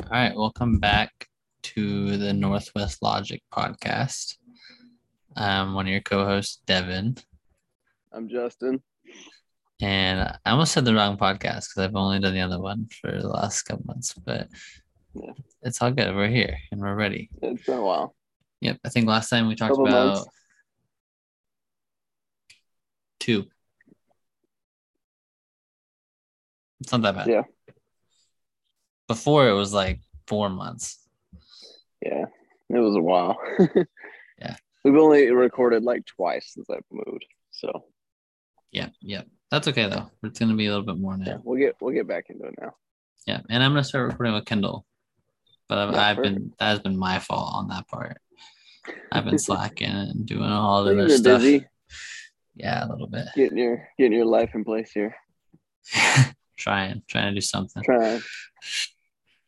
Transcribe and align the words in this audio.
All 0.00 0.08
right, 0.10 0.34
welcome 0.34 0.78
back 0.78 1.26
to 1.64 2.16
the 2.16 2.32
Northwest 2.32 3.02
Logic 3.02 3.42
podcast. 3.52 4.36
I'm 5.36 5.74
one 5.74 5.86
of 5.86 5.92
your 5.92 6.00
co-hosts, 6.00 6.60
Devin, 6.66 7.16
I'm 8.12 8.28
Justin. 8.28 8.82
and 9.80 10.20
I 10.44 10.50
almost 10.50 10.72
said 10.72 10.84
the 10.84 10.94
wrong 10.94 11.16
podcast 11.16 11.68
because 11.68 11.78
I've 11.78 11.96
only 11.96 12.20
done 12.20 12.34
the 12.34 12.40
other 12.40 12.60
one 12.60 12.88
for 13.00 13.10
the 13.10 13.28
last 13.28 13.62
couple 13.62 13.84
months, 13.86 14.14
but 14.14 14.48
Yeah. 15.14 15.32
it's 15.62 15.80
all 15.80 15.90
good. 15.90 16.14
We're 16.14 16.28
here 16.28 16.56
and 16.70 16.80
we're 16.80 16.94
ready. 16.94 17.30
It's 17.42 17.64
been 17.64 17.78
a 17.78 17.82
while. 17.82 18.14
Yep, 18.60 18.78
I 18.84 18.88
think 18.88 19.06
last 19.06 19.28
time 19.30 19.48
we 19.48 19.54
talked 19.54 19.70
Couple 19.72 19.88
about 19.88 20.06
months. 20.14 20.28
two. 23.20 23.46
It's 26.80 26.92
not 26.92 27.02
that 27.02 27.14
bad. 27.14 27.28
Yeah. 27.28 27.42
Before 29.12 29.46
it 29.46 29.52
was 29.52 29.74
like 29.74 30.00
four 30.26 30.48
months. 30.48 31.06
Yeah, 32.00 32.24
it 32.70 32.78
was 32.78 32.96
a 32.96 33.00
while. 33.02 33.36
Yeah. 34.38 34.56
We've 34.84 34.96
only 34.96 35.30
recorded 35.30 35.84
like 35.84 36.04
twice 36.06 36.54
since 36.54 36.68
I've 36.70 36.82
moved, 36.90 37.26
so 37.50 37.84
Yeah, 38.72 38.88
yeah. 39.02 39.22
That's 39.50 39.68
okay 39.68 39.86
though. 39.88 40.10
It's 40.24 40.38
gonna 40.38 40.54
be 40.56 40.66
a 40.66 40.70
little 40.70 40.86
bit 40.86 40.96
more 40.98 41.16
now. 41.18 41.26
yeah, 41.26 41.36
we'll 41.44 41.58
get 41.58 41.76
we'll 41.80 41.92
get 41.94 42.08
back 42.08 42.30
into 42.30 42.46
it 42.46 42.54
now. 42.58 42.74
Yeah, 43.26 43.40
and 43.50 43.62
I'm 43.62 43.72
gonna 43.72 43.84
start 43.84 44.10
recording 44.10 44.32
with 44.34 44.46
Kendall, 44.46 44.86
but 45.68 45.76
I've, 45.78 45.92
Yeah, 45.92 46.06
I've 46.08 46.22
been 46.22 46.52
that 46.58 46.68
has 46.70 46.80
been 46.80 46.96
my 46.96 47.18
fault 47.18 47.50
on 47.52 47.68
that 47.68 47.86
part. 47.86 48.16
I've 49.12 49.26
been 49.26 49.38
slacking 49.48 49.90
and 49.90 50.24
doing 50.24 50.50
all 50.50 50.84
the 50.84 50.92
other 50.92 51.08
stuff. 51.10 51.40
busy 51.42 51.66
Yeah, 52.56 52.86
a 52.86 52.88
little 52.88 53.08
bit. 53.08 53.26
getting 53.36 53.58
your 53.58 53.88
getting 53.98 54.16
your 54.16 54.26
life 54.26 54.54
in 54.54 54.64
place 54.64 54.90
here. 54.92 55.14
trying, 56.56 57.02
trying 57.08 57.28
to 57.28 57.34
do 57.34 57.40
something. 57.42 57.82
Trying. 57.82 58.22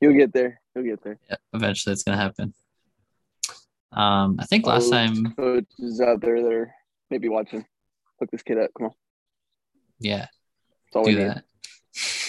You'll 0.04 0.18
get 0.18 0.34
there. 0.34 0.60
You'll 0.74 0.84
get 0.84 1.02
there. 1.02 1.18
Yeah, 1.30 1.36
eventually 1.54 1.94
it's 1.94 2.02
gonna 2.02 2.18
happen. 2.18 2.52
Um, 3.90 4.36
I 4.38 4.44
think 4.44 4.66
last 4.66 4.90
time, 4.90 5.34
coaches 5.34 6.00
out 6.02 6.20
there 6.20 6.42
that 6.42 6.52
are 6.52 6.74
maybe 7.10 7.30
watching, 7.30 7.64
hook 8.20 8.30
this 8.30 8.42
kid 8.42 8.58
up. 8.58 8.70
Come 8.76 8.88
on, 8.88 8.92
yeah, 9.98 10.26
do 10.92 11.32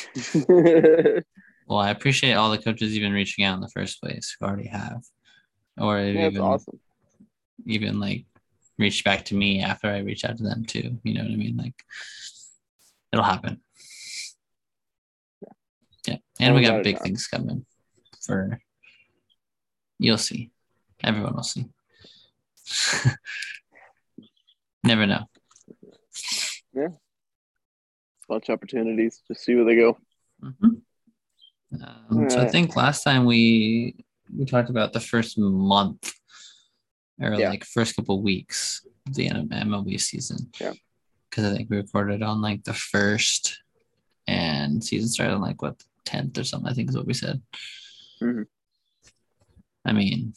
that. 0.06 1.26
Well, 1.68 1.80
I 1.80 1.90
appreciate 1.90 2.34
all 2.34 2.52
the 2.52 2.59
coaches 2.59 2.96
even 2.96 3.12
reaching 3.12 3.44
out 3.44 3.56
in 3.56 3.62
the 3.62 3.70
first 3.70 4.00
place 4.00 4.38
who 4.40 4.46
already 4.46 4.68
have, 4.68 5.03
or 5.78 6.00
yeah, 6.00 6.28
even 6.28 6.42
awesome. 6.42 6.80
even 7.66 8.00
like 8.00 8.26
reached 8.78 9.03
back 9.03 9.26
to 9.26 9.36
me 9.36 9.62
after 9.62 9.88
I 9.90 10.00
reach 10.00 10.23
out 10.23 10.38
to 10.38 10.44
them 10.44 10.64
too. 10.64 11.00
You 11.03 11.16
know 11.16 11.23
what 11.23 11.31
I 11.31 11.36
mean? 11.36 11.58
Like 11.58 11.73
it'll 13.12 13.26
happen. 13.26 13.62
Yeah. 16.08 16.17
And 16.39 16.56
we 16.56 16.61
got 16.61 16.84
big 16.84 17.00
things 17.00 17.28
coming 17.28 17.66
for 18.25 18.59
you'll 20.00 20.17
see. 20.17 20.52
Everyone 21.03 21.36
will 21.36 21.44
see. 21.44 21.66
Never 24.84 25.06
know. 25.08 25.25
Bunch 28.28 28.50
of 28.50 28.53
opportunities. 28.53 29.22
Just 29.28 29.44
see 29.44 29.56
where 29.56 29.66
they 29.66 29.75
go. 29.75 29.97
Mhm. 30.42 30.81
Um, 32.09 32.30
so 32.30 32.42
I 32.42 32.47
think 32.47 32.75
last 32.75 33.03
time 33.03 33.25
we 33.25 33.95
we 34.36 34.45
talked 34.45 34.69
about 34.69 34.94
the 34.94 35.00
first 35.00 35.38
month 35.38 36.14
or 37.22 37.34
Yeah. 37.34 37.50
like 37.50 37.64
first 37.64 37.95
couple 37.95 38.22
weeks 38.22 38.86
of 39.08 39.14
the 39.16 39.28
MLB 39.30 39.97
season. 40.00 40.52
Yeah. 40.59 40.73
Because 41.30 41.45
I 41.45 41.56
think 41.56 41.69
we 41.69 41.78
recorded 41.78 42.23
on 42.23 42.42
like 42.42 42.64
the 42.64 42.73
first 42.73 43.62
and 44.28 44.84
season 44.84 45.09
started 45.09 45.36
on 45.36 45.42
like 45.42 45.62
what 45.62 45.84
tenth 46.06 46.38
or 46.38 46.44
something. 46.44 46.70
I 46.70 46.73
think 46.73 46.89
is 46.89 46.95
what 46.95 47.08
we 47.08 47.14
said. 47.14 47.42
Mhm. 48.22 48.45
I 49.84 49.92
mean, 49.94 50.34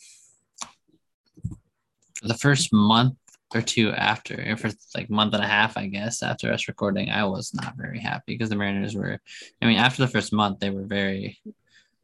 for 2.14 2.28
the 2.28 2.34
first 2.34 2.72
month 2.72 3.16
or 3.54 3.62
two 3.62 3.91
after, 3.93 4.53
or 4.53 4.56
for 4.56 4.70
like 4.94 5.09
month 5.09 5.34
and 5.34 5.43
a 5.43 5.47
half, 5.47 5.76
I 5.76 5.87
guess, 5.87 6.22
after 6.22 6.53
us 6.53 6.69
recording, 6.69 7.10
I 7.10 7.25
was 7.25 7.54
not 7.54 7.76
very 7.76 7.98
happy 7.98 8.34
because 8.34 8.50
the 8.50 8.56
Mariners 8.56 8.94
were, 8.94 9.20
I 9.62 9.66
mean, 9.66 9.78
after 9.78 10.03
the 10.04 10.12
first 10.12 10.32
month, 10.32 10.59
they 10.59 10.70
were 10.70 10.84
very 10.84 11.41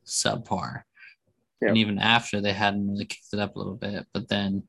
subpar. 0.06 0.82
And 1.60 1.78
even 1.78 1.98
after, 1.98 2.40
they 2.40 2.52
hadn't 2.52 2.88
really 2.88 3.06
kicked 3.06 3.32
it 3.32 3.38
up 3.38 3.56
a 3.56 3.58
little 3.58 3.76
bit. 3.76 4.06
But 4.12 4.28
then, 4.28 4.64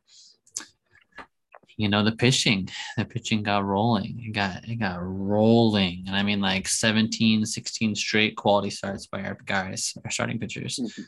you 1.78 1.90
know, 1.90 2.04
the 2.04 2.12
pitching, 2.14 2.70
the 2.98 3.06
pitching 3.06 3.44
got 3.44 3.66
rolling. 3.66 4.22
It 4.24 4.32
got, 4.32 4.64
it 4.68 4.76
got 4.78 4.98
rolling. 5.02 6.06
And 6.08 6.16
I 6.16 6.24
mean, 6.24 6.40
like 6.42 6.68
17, 6.68 7.46
16 7.46 7.96
straight 7.96 8.38
quality 8.38 8.70
starts 8.70 9.08
by 9.08 9.24
our 9.24 9.38
guys, 9.46 9.94
our 10.06 10.12
starting 10.12 10.40
pitchers, 10.40 10.80
Mhm. 10.80 11.06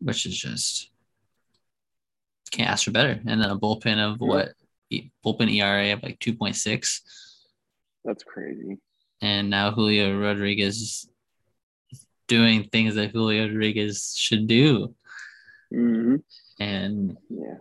which 0.00 0.24
is 0.26 0.36
just, 0.38 0.90
can't 2.50 2.70
ask 2.70 2.84
for 2.84 2.90
better. 2.92 3.20
And 3.26 3.40
then 3.42 3.50
a 3.50 3.58
bullpen 3.58 3.98
of 3.98 4.18
Yeah. 4.20 4.26
what? 4.26 4.52
Bullpen 5.24 5.52
ERA 5.54 5.92
of 5.92 6.02
like 6.02 6.18
2.6 6.18 7.02
That's 8.04 8.24
crazy. 8.24 8.78
and 9.20 9.48
now 9.50 9.70
Julio 9.70 10.18
Rodriguez 10.18 10.80
is 10.80 11.10
doing 12.26 12.64
things 12.70 12.94
that 12.94 13.10
Julio 13.10 13.46
Rodriguez 13.46 14.14
should 14.16 14.46
do. 14.46 14.94
hmm 15.70 16.16
And 16.58 17.16
Yeah. 17.28 17.58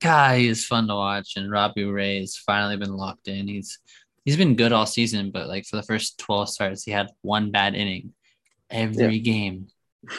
Guy 0.00 0.36
is 0.36 0.64
fun 0.66 0.88
to 0.88 0.94
watch. 0.94 1.34
And 1.36 1.50
Robbie 1.50 1.84
Ray 1.84 2.20
has 2.20 2.36
finally 2.36 2.76
been 2.76 2.94
locked 2.96 3.28
in. 3.28 3.48
He's 3.48 3.78
he's 4.24 4.36
been 4.36 4.56
good 4.56 4.72
all 4.72 4.86
season, 4.86 5.30
but 5.30 5.48
like 5.48 5.64
for 5.66 5.76
the 5.76 5.82
first 5.82 6.18
12 6.18 6.48
starts, 6.48 6.82
he 6.84 6.90
had 6.90 7.10
one 7.22 7.50
bad 7.50 7.74
inning 7.74 8.12
every 8.70 9.20
game. 9.20 9.68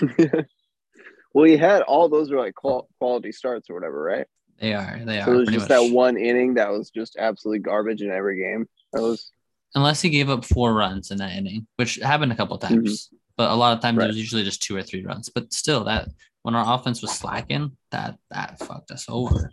well, 1.34 1.46
he 1.46 1.58
had 1.58 1.82
all 1.84 2.10
those 2.10 2.32
were 2.32 2.40
like 2.40 2.56
qual- 2.56 2.90
quality 3.00 3.32
starts 3.32 3.70
or 3.70 3.76
whatever, 3.76 4.02
right? 4.02 4.28
They 4.60 4.74
are. 4.74 5.00
They 5.06 5.22
So 5.22 5.32
are 5.32 5.34
it 5.36 5.38
was 5.38 5.50
just 5.50 5.70
much. 5.70 5.70
that 5.70 5.94
one 5.94 6.18
inning 6.18 6.56
that 6.56 6.70
was 6.70 6.90
just 6.90 7.16
absolutely 7.18 7.60
garbage 7.60 8.02
in 8.02 8.12
every 8.12 8.38
game. 8.40 8.68
That 8.94 9.02
was 9.02 9.32
Unless 9.76 10.02
he 10.02 10.10
gave 10.10 10.30
up 10.32 10.46
four 10.46 10.74
runs 10.74 11.12
in 11.12 11.18
that 11.20 11.34
inning, 11.38 11.68
which 11.76 11.96
happened 11.98 12.32
a 12.32 12.36
couple 12.36 12.58
times. 12.58 13.10
But 13.38 13.52
a 13.52 13.56
lot 13.56 13.74
of 13.78 13.82
times 13.82 13.98
it 13.98 14.02
Mm-hmm. 14.02 14.08
Was 14.08 14.18
usually 14.18 14.44
just 14.44 14.64
two 14.64 14.76
or 14.76 14.82
three 14.82 15.06
runs. 15.06 15.30
But 15.30 15.54
still, 15.54 15.84
that 15.86 16.10
when 16.50 16.56
our 16.56 16.74
offense 16.80 17.02
was 17.04 17.12
slacking, 17.12 17.78
that 17.92 18.18
that 18.32 18.58
fucked 18.60 18.90
us 18.90 19.06
over. 19.08 19.52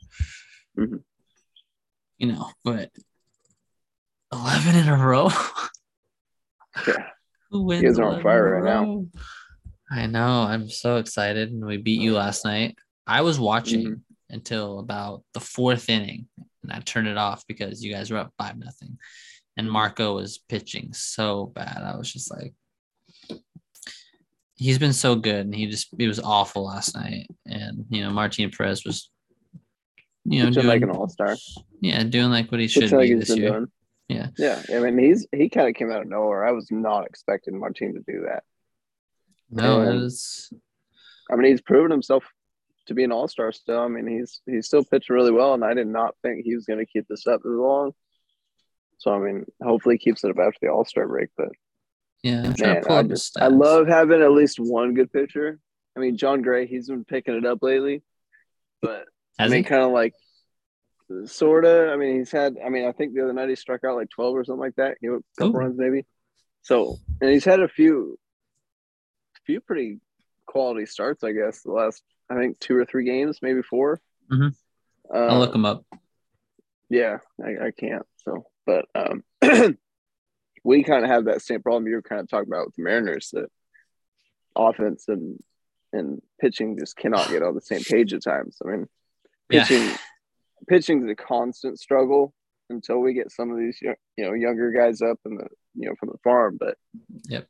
Mhm. 0.78 1.02
You 2.16 2.32
know, 2.32 2.48
but 2.64 2.90
eleven 4.32 4.74
in 4.76 4.88
a 4.88 4.96
row. 4.96 5.28
yeah. 6.86 6.94
Who 7.50 7.64
wins 7.64 7.82
guys 7.84 7.98
are 7.98 8.04
on 8.04 8.22
fire 8.22 8.60
right 8.60 8.64
now. 8.64 9.04
I 9.90 10.06
know. 10.06 10.42
I'm 10.42 10.68
so 10.70 10.96
excited, 10.96 11.52
and 11.52 11.64
we 11.64 11.76
beat 11.76 12.00
you 12.00 12.14
last 12.14 12.44
night. 12.44 12.76
I 13.06 13.20
was 13.20 13.38
watching 13.38 13.86
Mhm. 13.86 14.00
until 14.30 14.78
about 14.80 15.22
the 15.34 15.40
fourth 15.40 15.88
inning, 15.90 16.28
and 16.62 16.72
I 16.72 16.80
turned 16.80 17.06
it 17.08 17.16
off 17.18 17.46
because 17.46 17.84
you 17.84 17.92
guys 17.92 18.10
were 18.10 18.18
up 18.18 18.32
five 18.38 18.56
nothing, 18.58 18.98
and 19.56 19.70
Marco 19.70 20.14
was 20.16 20.38
pitching 20.48 20.92
so 20.94 21.46
bad. 21.54 21.82
I 21.84 21.96
was 21.96 22.10
just 22.12 22.30
like, 22.32 22.54
he's 24.56 24.78
been 24.78 24.92
so 24.92 25.14
good, 25.14 25.46
and 25.46 25.54
he 25.54 25.66
just 25.66 25.88
he 25.98 26.06
was 26.08 26.18
awful 26.20 26.64
last 26.64 26.94
night. 26.96 27.26
And 27.46 27.84
you 27.90 28.02
know, 28.02 28.10
Martin 28.10 28.50
Perez 28.50 28.84
was, 28.84 29.10
you 30.24 30.42
know, 30.42 30.50
doing, 30.50 30.66
like 30.66 30.82
an 30.82 30.90
all-star. 30.90 31.36
yeah, 31.80 32.02
doing 32.04 32.30
like 32.30 32.50
what 32.50 32.60
he 32.60 32.68
should 32.68 32.82
Pitching 32.84 32.98
like 32.98 33.08
be 33.08 33.14
this 33.14 33.36
year. 33.36 33.50
doing. 33.50 33.66
Yeah. 34.08 34.28
Yeah. 34.38 34.62
I 34.72 34.78
mean, 34.78 34.98
he's 34.98 35.26
he 35.32 35.48
kind 35.48 35.68
of 35.68 35.74
came 35.74 35.90
out 35.90 36.02
of 36.02 36.08
nowhere. 36.08 36.46
I 36.46 36.52
was 36.52 36.70
not 36.70 37.06
expecting 37.06 37.58
Martin 37.58 37.94
to 37.94 38.00
do 38.00 38.24
that. 38.26 38.44
No, 39.50 39.80
it 39.82 39.88
And- 39.88 40.00
was 40.02 40.52
I 41.30 41.34
mean, 41.36 41.50
he's 41.50 41.60
proven 41.60 41.90
himself 41.90 42.24
to 42.86 42.94
be 42.94 43.02
an 43.02 43.10
all-star 43.10 43.50
still. 43.50 43.80
I 43.80 43.88
mean, 43.88 44.06
he's 44.06 44.40
he's 44.46 44.66
still 44.66 44.84
pitching 44.84 45.14
really 45.16 45.32
well, 45.32 45.54
and 45.54 45.64
I 45.64 45.74
did 45.74 45.88
not 45.88 46.14
think 46.22 46.44
he 46.44 46.54
was 46.54 46.66
going 46.66 46.78
to 46.78 46.86
keep 46.86 47.06
this 47.08 47.26
up 47.26 47.40
as 47.40 47.50
long. 47.50 47.92
So 48.98 49.12
I 49.12 49.18
mean, 49.18 49.44
hopefully, 49.62 49.96
he 49.96 49.98
keeps 49.98 50.22
it 50.22 50.30
up 50.30 50.38
after 50.38 50.58
the 50.62 50.68
All-Star 50.68 51.06
break. 51.08 51.30
But 51.36 51.48
yeah. 52.26 52.42
I'm 52.44 52.54
trying 52.54 52.72
man, 52.74 52.82
to 52.82 52.88
pull 52.88 52.96
I, 52.96 53.00
up 53.00 53.08
just, 53.08 53.38
I 53.40 53.48
stats. 53.48 53.58
love 53.60 53.86
having 53.88 54.22
at 54.22 54.32
least 54.32 54.58
one 54.58 54.94
good 54.94 55.12
pitcher. 55.12 55.58
I 55.96 56.00
mean, 56.00 56.16
Jon 56.16 56.42
Gray, 56.42 56.66
he's 56.66 56.88
been 56.88 57.04
picking 57.04 57.34
it 57.34 57.46
up 57.46 57.58
lately, 57.62 58.02
but 58.82 59.04
Has 59.38 59.50
I 59.50 59.54
mean, 59.54 59.64
he? 59.64 59.68
kind 59.68 59.82
of 59.82 59.92
like 59.92 60.12
sort 61.26 61.64
of. 61.64 61.88
I 61.90 61.96
mean, 61.96 62.18
he's 62.18 62.30
had. 62.30 62.56
I 62.64 62.68
mean, 62.68 62.86
I 62.86 62.92
think 62.92 63.14
the 63.14 63.22
other 63.22 63.32
night 63.32 63.48
he 63.48 63.54
struck 63.56 63.84
out 63.84 63.96
like 63.96 64.10
twelve 64.10 64.34
or 64.36 64.44
something 64.44 64.60
like 64.60 64.76
that. 64.76 64.98
He 65.00 65.08
went 65.08 65.24
a 65.38 65.40
couple 65.42 65.56
Ooh. 65.56 65.60
runs 65.60 65.78
maybe. 65.78 66.04
So, 66.62 66.96
and 67.20 67.30
he's 67.30 67.44
had 67.44 67.60
a 67.60 67.68
few, 67.68 68.18
few 69.46 69.60
pretty 69.60 70.00
quality 70.46 70.84
starts. 70.86 71.22
I 71.22 71.32
guess 71.32 71.62
the 71.62 71.70
last 71.72 72.02
I 72.28 72.34
think 72.36 72.58
two 72.58 72.76
or 72.76 72.84
three 72.84 73.04
games, 73.04 73.38
maybe 73.40 73.62
4 73.62 74.00
Mhm. 74.32 74.52
I'll 75.14 75.36
Uh, 75.36 75.38
look 75.38 75.54
him 75.54 75.64
up. 75.64 75.84
Yeah, 76.90 77.18
I, 77.44 77.66
I 77.66 77.70
can't. 77.70 78.04
So, 78.24 78.46
but 78.66 78.84
um, 78.96 79.22
we 80.66 80.82
kind 80.82 81.04
of 81.04 81.10
have 81.10 81.26
that 81.26 81.42
same 81.42 81.62
problem 81.62 81.86
you 81.86 81.94
were 81.94 82.02
kind 82.02 82.20
of 82.20 82.28
talking 82.28 82.48
about 82.52 82.66
with 82.66 82.74
the 82.76 82.82
Mariners 82.82 83.30
that 83.32 83.48
offense 84.56 85.04
and 85.08 85.38
and 85.92 86.20
pitching 86.40 86.76
just 86.78 86.96
cannot 86.96 87.28
get 87.30 87.42
on 87.42 87.54
the 87.54 87.60
same 87.60 87.82
page 87.82 88.12
at 88.12 88.22
times. 88.22 88.58
I 88.64 88.68
mean, 88.70 88.88
Yeah. 89.50 89.62
pitching 89.64 89.96
pitching 90.68 91.04
is 91.04 91.10
a 91.10 91.14
constant 91.14 91.78
struggle 91.78 92.34
until 92.68 92.98
we 92.98 93.14
get 93.14 93.30
some 93.30 93.50
of 93.52 93.58
these 93.58 93.78
you 93.80 93.94
know 94.18 94.32
younger 94.32 94.72
guys 94.72 95.00
up 95.02 95.18
in 95.24 95.36
the 95.36 95.46
you 95.74 95.88
know 95.88 95.94
from 96.00 96.10
the 96.10 96.18
farm. 96.18 96.56
But 96.58 96.76
Yep. 97.28 97.46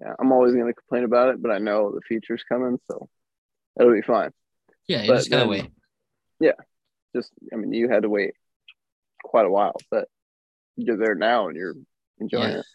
yeah, 0.00 0.14
I'm 0.18 0.32
always 0.32 0.52
going 0.54 0.66
to 0.66 0.74
complain 0.74 1.04
about 1.04 1.28
it, 1.30 1.40
but 1.40 1.50
I 1.50 1.58
know 1.58 1.90
the 1.92 2.00
future's 2.02 2.42
coming, 2.48 2.78
so 2.90 3.08
it'll 3.80 3.92
be 3.92 4.02
fine. 4.02 4.30
Yeah, 4.86 5.02
you 5.02 5.08
But 5.08 5.16
just 5.16 5.30
gotta 5.30 5.40
then- 5.42 5.48
wait. 5.50 5.70
Yeah, 6.40 6.52
just, 7.14 7.32
I 7.52 7.56
mean, 7.56 7.72
you 7.72 7.88
had 7.88 8.02
to 8.02 8.10
wait 8.10 8.34
quite 9.22 9.46
a 9.46 9.50
while, 9.50 9.76
but 9.90 10.08
you're 10.76 10.96
there 10.96 11.14
now 11.14 11.48
and 11.48 11.56
you're 11.56 11.74
enjoying 12.18 12.52
Yeah. 12.52 12.58
it. 12.58 12.66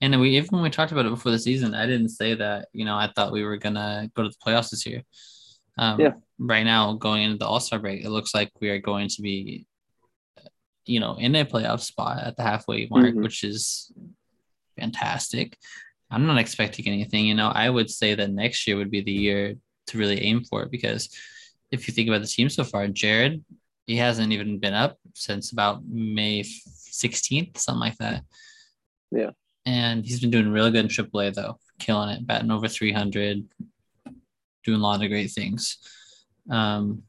And 0.00 0.20
we 0.20 0.36
even 0.36 0.48
when 0.50 0.62
we 0.62 0.70
talked 0.70 0.92
about 0.92 1.06
it 1.06 1.10
before 1.10 1.32
the 1.32 1.38
season, 1.38 1.74
I 1.74 1.86
didn't 1.86 2.10
say 2.10 2.34
that, 2.34 2.68
you 2.72 2.84
know, 2.84 2.96
I 2.96 3.10
thought 3.14 3.32
we 3.32 3.42
were 3.44 3.56
gonna 3.56 4.10
go 4.14 4.22
to 4.24 4.28
the 4.28 4.34
playoffs 4.44 4.70
this 4.70 4.84
year. 4.86 5.02
Um, 5.78 6.00
Yeah. 6.00 6.12
right 6.38 6.64
now, 6.64 6.92
going 6.94 7.22
into 7.22 7.38
the 7.38 7.46
all-star 7.46 7.78
break, 7.78 8.04
it 8.04 8.10
looks 8.10 8.34
like 8.34 8.50
we 8.60 8.68
are 8.70 8.78
going 8.78 9.08
to 9.08 9.22
be 9.22 9.66
you 10.86 11.00
know, 11.00 11.16
in 11.16 11.34
a 11.34 11.46
playoff 11.46 11.80
spot 11.80 12.22
at 12.22 12.36
the 12.36 12.42
halfway 12.42 12.86
mark, 12.90 13.14
Mhm. 13.14 13.22
which 13.22 13.42
is 13.42 13.90
fantastic. 14.76 15.56
I'm 16.10 16.26
not 16.26 16.36
expecting 16.36 16.86
anything, 16.86 17.24
you 17.26 17.34
know. 17.34 17.48
I 17.48 17.70
would 17.70 17.88
say 17.90 18.14
that 18.14 18.30
next 18.30 18.66
year 18.66 18.76
would 18.76 18.90
be 18.90 19.00
the 19.00 19.10
year 19.10 19.56
to 19.86 19.98
really 19.98 20.20
aim 20.20 20.44
for 20.44 20.62
it 20.62 20.70
because 20.70 21.08
if 21.70 21.88
you 21.88 21.94
think 21.94 22.08
about 22.08 22.20
the 22.20 22.26
team 22.26 22.50
so 22.50 22.64
far, 22.64 22.86
Jarred, 22.88 23.42
he 23.86 23.96
hasn't 23.96 24.32
even 24.32 24.58
been 24.58 24.74
up 24.74 24.98
since 25.14 25.52
about 25.52 25.86
May 25.86 26.44
16th, 26.94 27.58
something 27.58 27.80
like 27.80 27.96
that. 27.98 28.22
Yeah. 29.10 29.30
And 29.66 30.04
he's 30.04 30.20
been 30.20 30.30
doing 30.30 30.50
really 30.50 30.70
good 30.70 30.84
in 30.84 30.90
AAA 30.90 31.34
though, 31.34 31.58
killing 31.78 32.10
it, 32.10 32.26
batting 32.26 32.50
over 32.50 32.68
300, 32.68 33.44
doing 34.64 34.78
a 34.78 34.82
lot 34.82 35.02
of 35.02 35.08
great 35.08 35.30
things. 35.30 35.78
Um, 36.50 37.02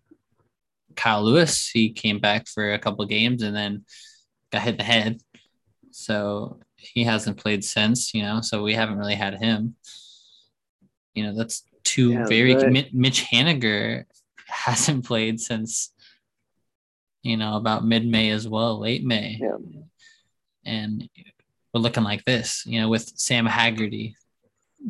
Kyle 0.96 1.24
Lewis, 1.24 1.70
he 1.70 1.92
came 1.92 2.20
back 2.20 2.48
for 2.48 2.74
a 2.74 2.80
couple 2.80 3.04
of 3.04 3.10
games 3.10 3.44
and 3.44 3.56
then 3.56 3.86
got 4.52 4.62
hit 4.62 4.72
in 4.72 4.78
the 4.78 4.84
head. 4.84 5.22
So 5.92 6.60
he 6.78 7.04
hasn't 7.04 7.38
played 7.38 7.64
since, 7.64 8.14
you 8.14 8.22
know, 8.22 8.42
so 8.42 8.64
we 8.64 8.74
haven't 8.74 8.98
really 8.98 9.16
had 9.16 9.38
him. 9.38 9.76
You 11.14 11.24
know, 11.24 11.36
that's 11.36 11.64
two 11.84 12.14
Yeah, 12.14 12.26
very. 12.26 12.56
Mitch 12.94 13.26
Haniger 13.26 14.06
hasn't 14.48 15.06
played 15.06 15.40
since 15.40 15.92
you 17.26 17.38
know 17.38 17.56
about 17.58 17.84
mid-May 17.86 18.30
as 18.30 18.48
well, 18.48 18.80
late 18.80 19.04
May. 19.04 19.38
Yeah. 19.42 19.58
And 20.64 21.10
we're 21.74 21.82
looking 21.82 22.04
like 22.04 22.24
this, 22.24 22.64
you 22.66 22.80
know, 22.80 22.88
with 22.90 23.12
Sam 23.16 23.46
Haggerty 23.46 24.16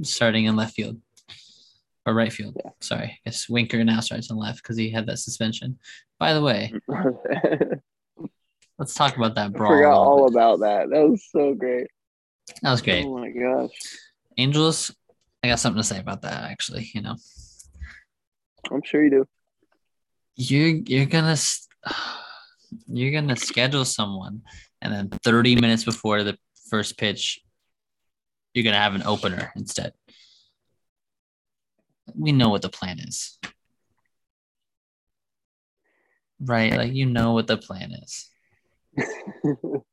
starting 0.03 0.45
in 0.45 0.55
left 0.55 0.75
field 0.75 0.99
or 2.05 2.13
right 2.13 2.31
field. 2.31 2.57
Yeah. 2.63 2.71
Sorry, 2.81 3.05
I 3.05 3.19
guess 3.25 3.47
Winker 3.49 3.83
now 3.83 3.99
starts 4.01 4.29
in 4.29 4.37
left 4.37 4.61
because 4.61 4.77
he 4.77 4.89
had 4.91 5.05
that 5.07 5.19
suspension. 5.19 5.79
By 6.19 6.33
the 6.33 6.41
way, 6.41 6.73
let's 8.77 8.93
talk 8.93 9.15
about 9.17 9.35
that 9.35 9.53
brawl. 9.53 9.71
forgot 9.71 9.93
all 9.93 10.25
bit. 10.27 10.35
about 10.35 10.59
that. 10.59 10.89
That 10.89 11.07
was 11.09 11.23
so 11.31 11.53
great. 11.53 11.87
That 12.61 12.71
was 12.71 12.81
great. 12.81 13.05
Oh 13.05 13.17
my 13.17 13.29
gosh. 13.29 13.71
Angels, 14.37 14.93
I 15.43 15.47
got 15.47 15.59
something 15.59 15.81
to 15.81 15.87
say 15.87 15.99
about 15.99 16.21
that 16.23 16.43
actually. 16.51 16.89
You 16.93 17.01
know, 17.01 17.15
I'm 18.71 18.81
sure 18.83 19.03
you 19.03 19.09
do. 19.09 19.25
you're 20.35 20.75
you're 20.85 21.05
gonna 21.05 21.31
s- 21.31 21.67
you're 22.87 23.11
gonna 23.11 23.35
schedule 23.35 23.85
someone, 23.85 24.41
and 24.81 24.93
then 24.93 25.09
30 25.09 25.55
minutes 25.55 25.83
before 25.83 26.23
the 26.23 26.37
first 26.69 26.97
pitch, 26.97 27.39
you're 28.53 28.63
gonna 28.63 28.77
have 28.77 28.95
an 28.95 29.03
opener 29.03 29.51
instead. 29.55 29.93
We 32.13 32.31
know 32.31 32.49
what 32.49 32.61
the 32.61 32.69
plan 32.69 32.99
is, 32.99 33.39
right? 36.39 36.73
Like 36.73 36.93
you 36.93 37.05
know 37.05 37.33
what 37.33 37.47
the 37.47 37.57
plan 37.57 37.91
is. 37.91 38.29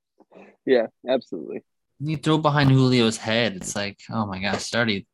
yeah, 0.67 0.87
absolutely. 1.08 1.62
You 2.00 2.17
throw 2.17 2.38
behind 2.38 2.70
Julio's 2.70 3.17
head. 3.17 3.56
It's 3.56 3.76
like, 3.76 3.99
oh 4.11 4.26
my 4.26 4.40
gosh, 4.40 4.75
already 4.75 5.06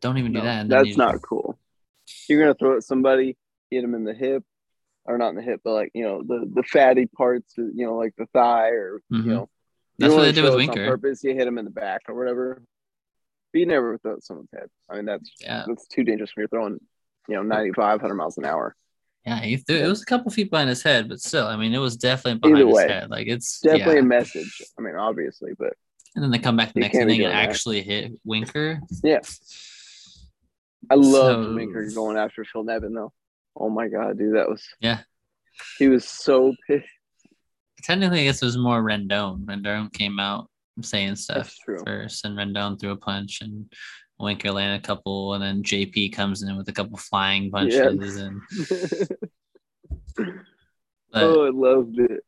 don't 0.00 0.18
even 0.18 0.32
do 0.32 0.40
that. 0.40 0.68
That's 0.68 0.88
you- 0.88 0.96
not 0.96 1.22
cool. 1.22 1.58
You're 2.28 2.40
gonna 2.40 2.54
throw 2.54 2.76
at 2.76 2.82
somebody, 2.82 3.36
hit 3.70 3.84
him 3.84 3.94
in 3.94 4.04
the 4.04 4.14
hip, 4.14 4.44
or 5.04 5.18
not 5.18 5.30
in 5.30 5.36
the 5.36 5.42
hip, 5.42 5.60
but 5.64 5.72
like 5.74 5.90
you 5.94 6.04
know 6.04 6.22
the 6.22 6.48
the 6.54 6.62
fatty 6.62 7.06
parts, 7.06 7.54
you 7.56 7.72
know, 7.86 7.96
like 7.96 8.14
the 8.16 8.26
thigh, 8.26 8.70
or 8.70 9.00
Mhm. 9.12 9.24
you 9.24 9.30
know. 9.30 9.48
That's 9.98 10.10
you 10.12 10.16
what 10.16 10.22
they 10.24 10.32
did 10.32 10.44
with 10.44 10.54
it's 10.54 10.68
on 10.68 10.74
Winker. 10.76 10.86
purpose, 10.86 11.22
you 11.24 11.34
hit 11.34 11.46
him 11.46 11.58
in 11.58 11.64
the 11.64 11.70
back 11.70 12.02
or 12.08 12.14
whatever. 12.14 12.62
But 13.52 13.58
you 13.58 13.66
never 13.66 13.98
throw 13.98 14.14
at 14.14 14.24
someone's 14.24 14.48
head. 14.52 14.68
I 14.88 14.96
mean, 14.96 15.04
that's 15.04 15.30
Yeah, 15.40 15.64
that's 15.68 15.86
too 15.86 16.02
dangerous 16.04 16.30
when 16.34 16.42
you're 16.42 16.48
throwing, 16.48 16.78
you 17.28 17.34
know, 17.36 17.42
95, 17.42 18.00
100 18.00 18.14
miles 18.14 18.38
an 18.38 18.46
hour. 18.46 18.74
yeah. 19.26 19.40
He 19.40 19.58
threw, 19.58 19.76
it 19.76 19.86
was 19.86 20.00
a 20.02 20.06
couple 20.06 20.30
feet 20.32 20.50
behind 20.50 20.70
his 20.70 20.82
head, 20.82 21.08
but 21.10 21.20
still, 21.20 21.46
I 21.46 21.56
mean, 21.56 21.74
it 21.74 21.78
was 21.78 21.96
definitely 21.98 22.38
behind 22.40 22.56
Either 22.58 22.66
his 22.68 22.74
way, 22.74 22.88
head. 22.88 23.10
Like 23.10 23.26
it's 23.28 23.60
Definitely 23.60 23.94
yeah. 23.96 24.00
a 24.00 24.04
message. 24.04 24.62
I 24.78 24.82
mean, 24.82 24.96
obviously, 24.96 25.52
but 25.58 25.74
And 26.16 26.24
then 26.24 26.30
they 26.30 26.38
come 26.38 26.56
back 26.56 26.72
the 26.72 26.80
next 26.80 26.96
inning 26.96 27.22
and 27.24 27.32
that. 27.32 27.48
actually 27.50 27.82
hit 27.82 28.12
Winker. 28.24 28.80
yeah, 29.04 29.20
I 30.90 30.94
love 30.94 31.44
So- 31.46 31.54
Winker 31.54 31.88
going 31.94 32.16
after 32.16 32.44
Phil 32.44 32.64
Nevin 32.64 32.94
though. 32.94 33.12
Oh 33.56 33.68
my 33.68 33.88
god, 33.88 34.18
dude, 34.18 34.36
that 34.36 34.48
was 34.48 34.64
Yeah. 34.80 35.00
He 35.78 35.88
was 35.88 36.08
so 36.08 36.54
pissed. 36.66 36.88
Technically, 37.82 38.20
I 38.20 38.24
guess 38.24 38.42
it 38.42 38.46
was 38.46 38.56
more 38.56 38.82
Rendon. 38.82 39.44
Rendon 39.44 39.92
came 39.92 40.18
out 40.18 40.48
saying 40.80 41.16
stuff 41.16 41.54
first, 41.84 42.24
and 42.24 42.36
Rendon 42.36 42.80
threw 42.80 42.90
a 42.92 42.96
punch, 42.96 43.40
and 43.42 43.70
Winker 44.18 44.52
landed 44.52 44.80
a 44.80 44.86
couple, 44.86 45.34
and 45.34 45.42
then 45.42 45.62
JP 45.62 46.12
comes 46.12 46.42
in 46.42 46.56
with 46.56 46.68
a 46.68 46.72
couple 46.72 46.96
flying 46.96 47.50
punches, 47.50 48.16
and 48.16 48.40
but 50.16 51.22
oh, 51.22 51.46
I 51.46 51.50
loved 51.50 51.98
it. 51.98 52.24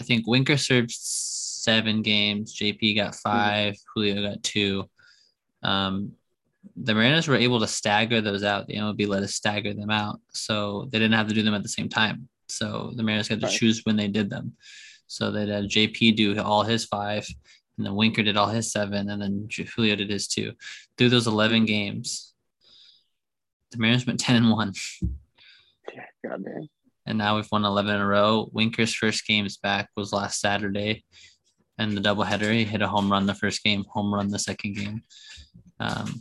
I 0.00 0.04
think 0.04 0.26
Winker 0.26 0.56
served 0.56 0.90
seven 0.90 2.02
games. 2.02 2.54
JP 2.54 2.96
got. 2.96 3.14
5 3.14 3.76
Julio 3.94 4.30
got 4.30 4.42
two. 4.42 4.84
Um, 5.62 6.12
the 6.76 6.94
Mariners 6.94 7.26
were 7.28 7.36
able 7.36 7.60
to 7.60 7.66
stagger 7.66 8.20
those 8.20 8.42
out. 8.44 8.66
The 8.66 8.76
MLB 8.76 9.06
let 9.08 9.22
us 9.22 9.34
stagger 9.34 9.72
them 9.72 9.90
out, 9.90 10.20
so 10.32 10.88
they 10.90 10.98
didn't 10.98 11.14
have 11.14 11.28
to 11.28 11.34
do 11.34 11.42
them 11.42 11.54
at 11.54 11.62
the 11.62 11.68
same 11.68 11.88
time. 11.88 12.28
So 12.48 12.92
the 12.94 13.02
Mariners 13.02 13.28
had 13.28 13.40
to 13.40 13.46
Right. 13.46 13.56
choose 13.58 13.80
when 13.84 13.96
they 13.96 14.08
did 14.08 14.28
them. 14.30 14.56
So 15.06 15.30
they 15.30 15.46
had 15.46 15.68
JP 15.70 16.12
do 16.16 16.38
all 16.40 16.62
his 16.64 16.84
five, 16.84 17.26
and 17.76 17.86
then 17.86 17.94
Winker 17.94 18.22
did 18.22 18.36
all 18.36 18.48
his 18.48 18.70
seven, 18.72 19.08
and 19.10 19.20
then 19.22 19.48
Julio 19.50 19.96
did 19.96 20.10
his 20.10 20.28
two. 20.28 20.52
Through 20.98 21.10
those 21.10 21.26
eleven 21.26 21.64
games, 21.64 22.34
the 23.70 23.78
Mariners 23.78 24.06
went 24.06 24.20
ten 24.20 24.36
and 24.36 24.50
one. 24.50 24.72
Yeah, 25.94 26.04
God 26.28 26.44
damn. 26.44 26.68
and 27.06 27.18
now 27.18 27.36
we've 27.36 27.50
won 27.52 27.64
11 27.64 27.94
in 27.94 28.00
a 28.00 28.06
row. 28.06 28.50
Winker's 28.52 28.92
first 28.92 29.24
games 29.26 29.56
back 29.56 29.88
was 29.96 30.12
last 30.12 30.40
Saturday, 30.40 31.04
and 31.78 31.96
the 31.96 32.00
doubleheader. 32.00 32.52
He 32.52 32.64
hit 32.64 32.82
a 32.82 32.88
home 32.88 33.10
run 33.10 33.26
the 33.26 33.34
first 33.34 33.62
game, 33.62 33.84
home 33.88 34.12
run 34.12 34.28
the 34.28 34.38
second 34.40 34.74
game. 34.76 35.02
Um, 35.78 36.20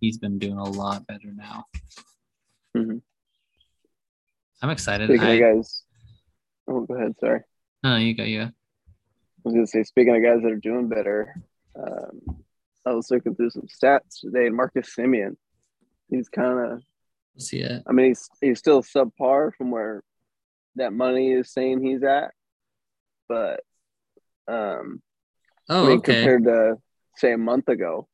he's 0.00 0.18
been 0.18 0.38
doing 0.38 0.58
a 0.58 0.64
lot 0.64 1.06
better 1.06 1.32
now. 1.34 1.64
Mhm. 2.76 3.02
I'm 4.62 4.70
excited. 4.70 5.08
Speaking 5.08 5.26
I, 5.26 5.32
of 5.32 5.56
guys, 5.56 5.82
oh, 6.68 6.80
go 6.80 6.94
ahead. 6.94 7.14
Sorry, 7.20 7.40
no, 7.82 7.96
you 7.96 8.14
go, 8.14 8.24
you. 8.24 8.42
I 8.42 8.52
was 9.44 9.54
gonna 9.54 9.66
say. 9.66 9.82
Speaking 9.84 10.16
of 10.16 10.22
guys 10.22 10.42
that 10.42 10.52
are 10.52 10.56
doing 10.56 10.88
better, 10.88 11.34
um, 11.74 12.42
I 12.84 12.92
was 12.92 13.10
looking 13.10 13.34
through 13.34 13.50
some 13.50 13.66
stats 13.68 14.20
today, 14.20 14.46
and 14.46 14.56
Marcus 14.56 14.94
Semien, 14.96 15.36
he's 16.08 16.28
kind 16.28 16.58
of. 16.58 16.82
See 17.38 17.58
it. 17.60 17.82
I 17.86 17.92
mean, 17.92 18.06
he's 18.08 18.28
he's 18.40 18.58
still 18.58 18.82
subpar 18.82 19.54
from 19.54 19.70
where 19.70 20.02
that 20.76 20.92
money 20.92 21.32
is 21.32 21.52
saying 21.52 21.82
he's 21.82 22.02
at, 22.02 22.32
but 23.28 23.60
um, 24.48 25.02
Oh, 25.68 25.84
I 25.84 25.88
mean, 25.88 25.98
okay. 25.98 26.14
compared 26.14 26.44
to 26.44 26.76
say 27.16 27.32
a 27.32 27.38
month 27.38 27.68
ago, 27.68 28.08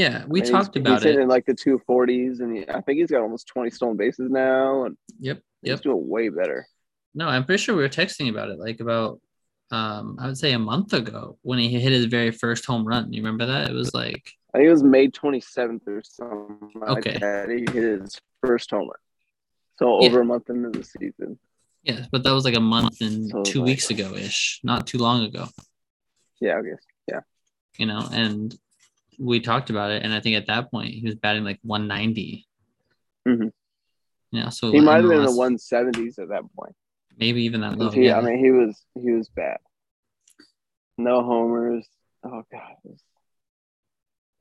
yeah, 0.00 0.24
we 0.26 0.40
I 0.40 0.44
mean, 0.44 0.52
talked 0.52 0.74
he's, 0.74 0.80
about 0.80 1.02
he's 1.02 1.14
it. 1.16 1.20
in 1.20 1.28
like 1.28 1.46
the 1.46 1.54
two 1.54 1.78
forties, 1.86 2.40
and 2.40 2.56
he, 2.56 2.68
I 2.68 2.80
think 2.80 2.98
he's 2.98 3.10
got 3.10 3.20
almost 3.22 3.46
twenty 3.46 3.70
stolen 3.70 3.96
bases 3.96 4.30
now, 4.30 4.84
and 4.84 4.96
Yep, 5.20 5.38
he's 5.62 5.68
yep. 5.70 5.80
doing 5.82 6.08
way 6.08 6.28
better. 6.30 6.66
No, 7.14 7.26
I'm 7.28 7.44
pretty 7.44 7.62
sure 7.62 7.74
we 7.76 7.82
were 7.82 7.88
texting 7.88 8.30
about 8.30 8.50
it 8.50 8.58
like 8.58 8.80
about 8.80 9.20
um 9.72 10.16
I 10.20 10.26
would 10.26 10.38
say 10.38 10.52
a 10.52 10.58
month 10.58 10.92
ago 10.92 11.38
when 11.42 11.58
he 11.58 11.68
hit 11.68 11.92
his 11.92 12.06
very 12.06 12.30
first 12.30 12.64
home 12.66 12.84
run. 12.86 13.12
You 13.12 13.20
remember 13.22 13.46
that? 13.46 13.68
It 13.70 13.74
was 13.74 13.92
like 13.94 14.24
I 14.54 14.58
think 14.58 14.66
it 14.68 14.72
was 14.72 14.82
May 14.82 15.08
27th 15.08 15.86
or 15.86 16.02
something 16.02 16.82
Okay. 16.82 17.12
like 17.12 17.20
that. 17.20 17.48
He 17.50 17.60
hit 17.72 18.00
his 18.00 18.20
first 18.44 18.70
home 18.70 18.88
run. 18.88 18.98
So 19.78 20.00
Yeah. 20.00 20.06
over 20.08 20.20
a 20.22 20.24
month 20.24 20.50
into 20.50 20.70
the 20.76 20.84
season. 20.84 21.38
yeah, 21.84 22.06
but 22.12 22.22
that 22.24 22.32
was 22.32 22.44
like 22.44 22.56
a 22.56 22.60
month 22.76 23.00
and 23.00 23.28
So, 23.28 23.42
two 23.42 23.60
like- 23.60 23.66
weeks 23.68 23.90
ago 23.90 24.14
ish, 24.14 24.60
not 24.64 24.86
too 24.86 24.98
long 24.98 25.24
ago. 25.24 25.46
Yeah, 26.40 26.58
I 26.58 26.62
guess. 26.62 26.82
Yeah. 27.06 27.20
You 27.78 27.86
know, 27.86 28.08
and 28.12 28.56
we 29.20 29.38
talked 29.40 29.68
about 29.70 29.90
it, 29.90 30.02
and 30.02 30.12
I 30.14 30.20
think 30.20 30.36
at 30.36 30.46
that 30.46 30.70
point 30.70 30.94
he 30.94 31.04
was 31.04 31.14
batting 31.14 31.44
like 31.44 31.58
190. 31.62 32.46
Mhm. 33.28 33.52
Yeah, 34.32 34.48
so 34.48 34.70
He 34.72 34.80
might 34.80 34.96
have 35.02 35.08
been 35.08 35.18
in 35.18 35.24
the 35.26 35.30
170s 35.32 36.18
at 36.18 36.28
that 36.28 36.42
point. 36.56 36.74
maybe 37.18 37.42
even 37.42 37.60
that 37.60 37.76
low. 37.78 37.90
He, 37.90 38.06
yeah. 38.06 38.18
I 38.18 38.22
mean, 38.22 38.38
he 38.38 38.50
was 38.50 38.82
he 38.94 39.10
was 39.12 39.28
bad. 39.28 39.58
No 40.96 41.22
homers. 41.22 41.86
Oh 42.24 42.42
god, 42.52 42.72
it 42.84 42.90
was, 42.90 43.02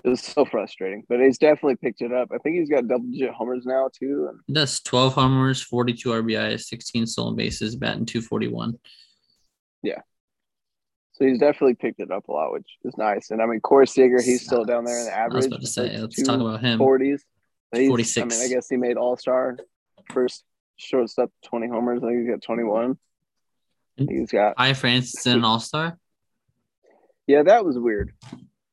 it 0.05 0.09
was 0.09 0.21
so 0.21 0.45
frustrating. 0.45 1.03
But 1.09 1.19
he's 1.19 1.37
definitely 1.37 1.75
picked 1.77 2.01
it 2.01 2.13
up. 2.13 2.29
I 2.33 2.37
think 2.37 2.57
he's 2.57 2.69
got 2.69 2.87
double 2.87 3.07
digit 3.09 3.31
homers 3.31 3.65
now 3.65 3.89
too. 3.93 4.29
And 4.29 4.55
does 4.55 4.79
12 4.81 5.13
homers, 5.13 5.61
42 5.61 6.09
RBIs, 6.09 6.61
16 6.67 7.05
stolen 7.07 7.35
bases, 7.35 7.75
batting 7.75 8.05
241. 8.05 8.77
So 11.19 11.27
he's 11.27 11.37
definitely 11.39 11.75
picked 11.75 11.99
it 11.99 12.11
up 12.11 12.29
a 12.29 12.31
lot, 12.31 12.53
which 12.53 12.65
is 12.85 12.95
nice. 12.97 13.29
And 13.31 13.41
I 13.41 13.45
mean, 13.45 13.59
Corey 13.59 13.85
Seager, 13.87 14.21
he's 14.21 14.45
still 14.45 14.63
down 14.63 14.85
there 14.85 14.97
in 14.99 15.05
the 15.05 15.11
I 15.17 15.27
was 15.27 15.35
average. 15.35 15.45
about 15.47 15.61
to 15.61 15.67
say, 15.67 15.97
let's 15.97 16.23
talk 16.23 16.39
about 16.39 16.61
him. 16.61 16.77
Forties. 16.77 17.25
46. 17.73 18.17
I 18.17 18.25
mean, 18.37 18.45
I 18.45 18.53
guess 18.53 18.67
he 18.69 18.77
made 18.77 18.95
All 18.97 19.17
Star. 19.17 19.57
First 20.11 20.43
shortstop, 20.77 21.29
twenty 21.45 21.67
homers. 21.67 22.01
I 22.03 22.07
think 22.07 22.21
he's 22.21 22.29
got 22.29 22.41
twenty 22.41 22.63
one. 22.63 22.97
He's 23.97 24.31
got 24.31 24.53
Hi, 24.57 24.73
Francis, 24.73 25.25
an 25.25 25.43
all 25.43 25.59
star. 25.59 25.97
yeah. 27.27 27.43
That 27.43 27.65
was 27.65 27.77
weird. 27.77 28.13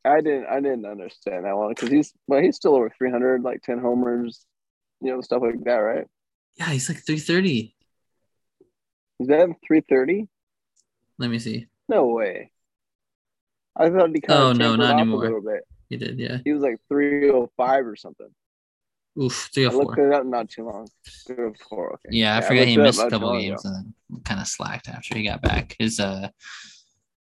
I 0.05 0.21
didn't 0.21 0.47
I 0.47 0.61
didn't 0.61 0.87
understand 0.87 1.45
that 1.45 1.57
one 1.57 1.71
because 1.71 1.89
he's 1.91 2.13
well 2.29 2.41
he's 2.41 2.55
still 2.57 2.77
over 2.77 2.91
three 2.97 3.11
hundred, 3.11 3.43
like 3.43 3.61
ten 3.63 3.81
homers, 3.81 4.47
you 5.03 5.13
know, 5.13 5.21
stuff 5.21 5.43
like 5.43 5.63
that, 5.65 5.75
right? 5.79 6.07
Yeah, 6.57 6.71
he's 6.71 6.89
like 6.89 7.05
330. 7.05 7.75
Is 9.21 9.27
that 9.29 9.49
three 9.67 9.83
thirty? 9.87 10.29
Let 11.19 11.29
me 11.29 11.39
see. 11.41 11.67
No 11.89 12.07
way. 12.07 12.51
I 13.77 13.91
thought 13.91 14.11
he 14.15 14.21
kind 14.21 14.39
Oh, 14.41 14.51
of 14.51 14.57
no, 14.57 14.77
not 14.77 14.95
off 14.95 15.01
anymore. 15.01 15.19
a 15.21 15.23
little 15.23 15.43
bit. 15.43 15.63
He 15.89 15.97
did, 15.97 16.19
yeah. 16.19 16.39
He 16.45 16.53
was 16.53 16.63
like 16.63 16.79
three 16.89 17.31
oh 17.31 17.51
five 17.57 17.87
or 17.87 17.95
something. 17.97 18.29
Oof, 19.23 19.51
three 19.55 19.67
I 19.67 19.71
looked 19.71 19.99
it 19.99 20.13
up 20.13 20.27
not 20.27 20.49
too 20.51 20.65
long. 20.65 20.89
Three 21.27 21.37
or 21.37 21.55
four. 21.69 21.93
Okay. 21.95 22.09
Yeah, 22.11 22.37
I 22.37 22.41
forgot 22.41 22.67
he 22.67 22.77
looked 22.77 22.97
it 22.97 22.99
missed 22.99 23.03
a 23.03 23.11
couple 23.11 23.39
games 23.39 23.65
ago. 23.65 23.75
and 23.75 23.95
then 24.11 24.21
kind 24.25 24.41
of 24.41 24.47
slacked 24.49 24.89
after 24.89 25.17
he 25.17 25.25
got 25.25 25.41
back. 25.43 25.77
His 25.79 26.01
uh, 26.01 26.29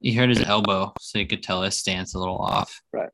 he 0.00 0.12
hurt 0.12 0.28
his 0.30 0.42
elbow, 0.42 0.92
so 1.00 1.18
you 1.18 1.26
could 1.26 1.42
tell 1.42 1.62
his 1.62 1.76
stance 1.78 2.14
a 2.14 2.18
little 2.18 2.38
off. 2.38 2.80
Right. 2.92 3.10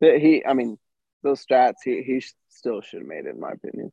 But 0.00 0.18
he, 0.20 0.44
I 0.44 0.54
mean, 0.54 0.78
those 1.22 1.44
stats, 1.44 1.74
he 1.84 2.02
he 2.02 2.22
still 2.48 2.80
should 2.80 3.00
have 3.00 3.08
made 3.08 3.26
it, 3.26 3.34
in 3.34 3.40
my 3.40 3.50
opinion. 3.52 3.92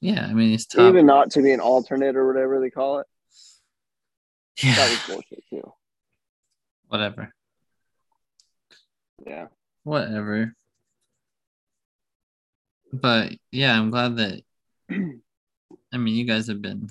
Yeah, 0.00 0.26
I 0.28 0.32
mean 0.32 0.50
he's 0.50 0.66
tough. 0.66 0.88
Even 0.88 1.06
not 1.06 1.30
to 1.32 1.42
be 1.42 1.52
an 1.52 1.60
alternate 1.60 2.16
or 2.16 2.26
whatever 2.26 2.58
they 2.60 2.70
call 2.70 3.00
it. 3.00 3.06
yeah, 4.62 4.74
That 4.76 4.90
was 4.90 5.00
bullshit 5.06 5.44
too. 5.50 5.72
Whatever, 6.92 7.32
Yeah. 9.26 9.46
whatever. 9.82 10.54
But 12.92 13.32
yeah, 13.50 13.78
I'm 13.78 13.90
glad 13.90 14.16
that. 14.16 14.42
I 14.90 15.96
mean, 15.96 16.14
you 16.14 16.26
guys 16.26 16.48
have 16.48 16.60
been 16.60 16.86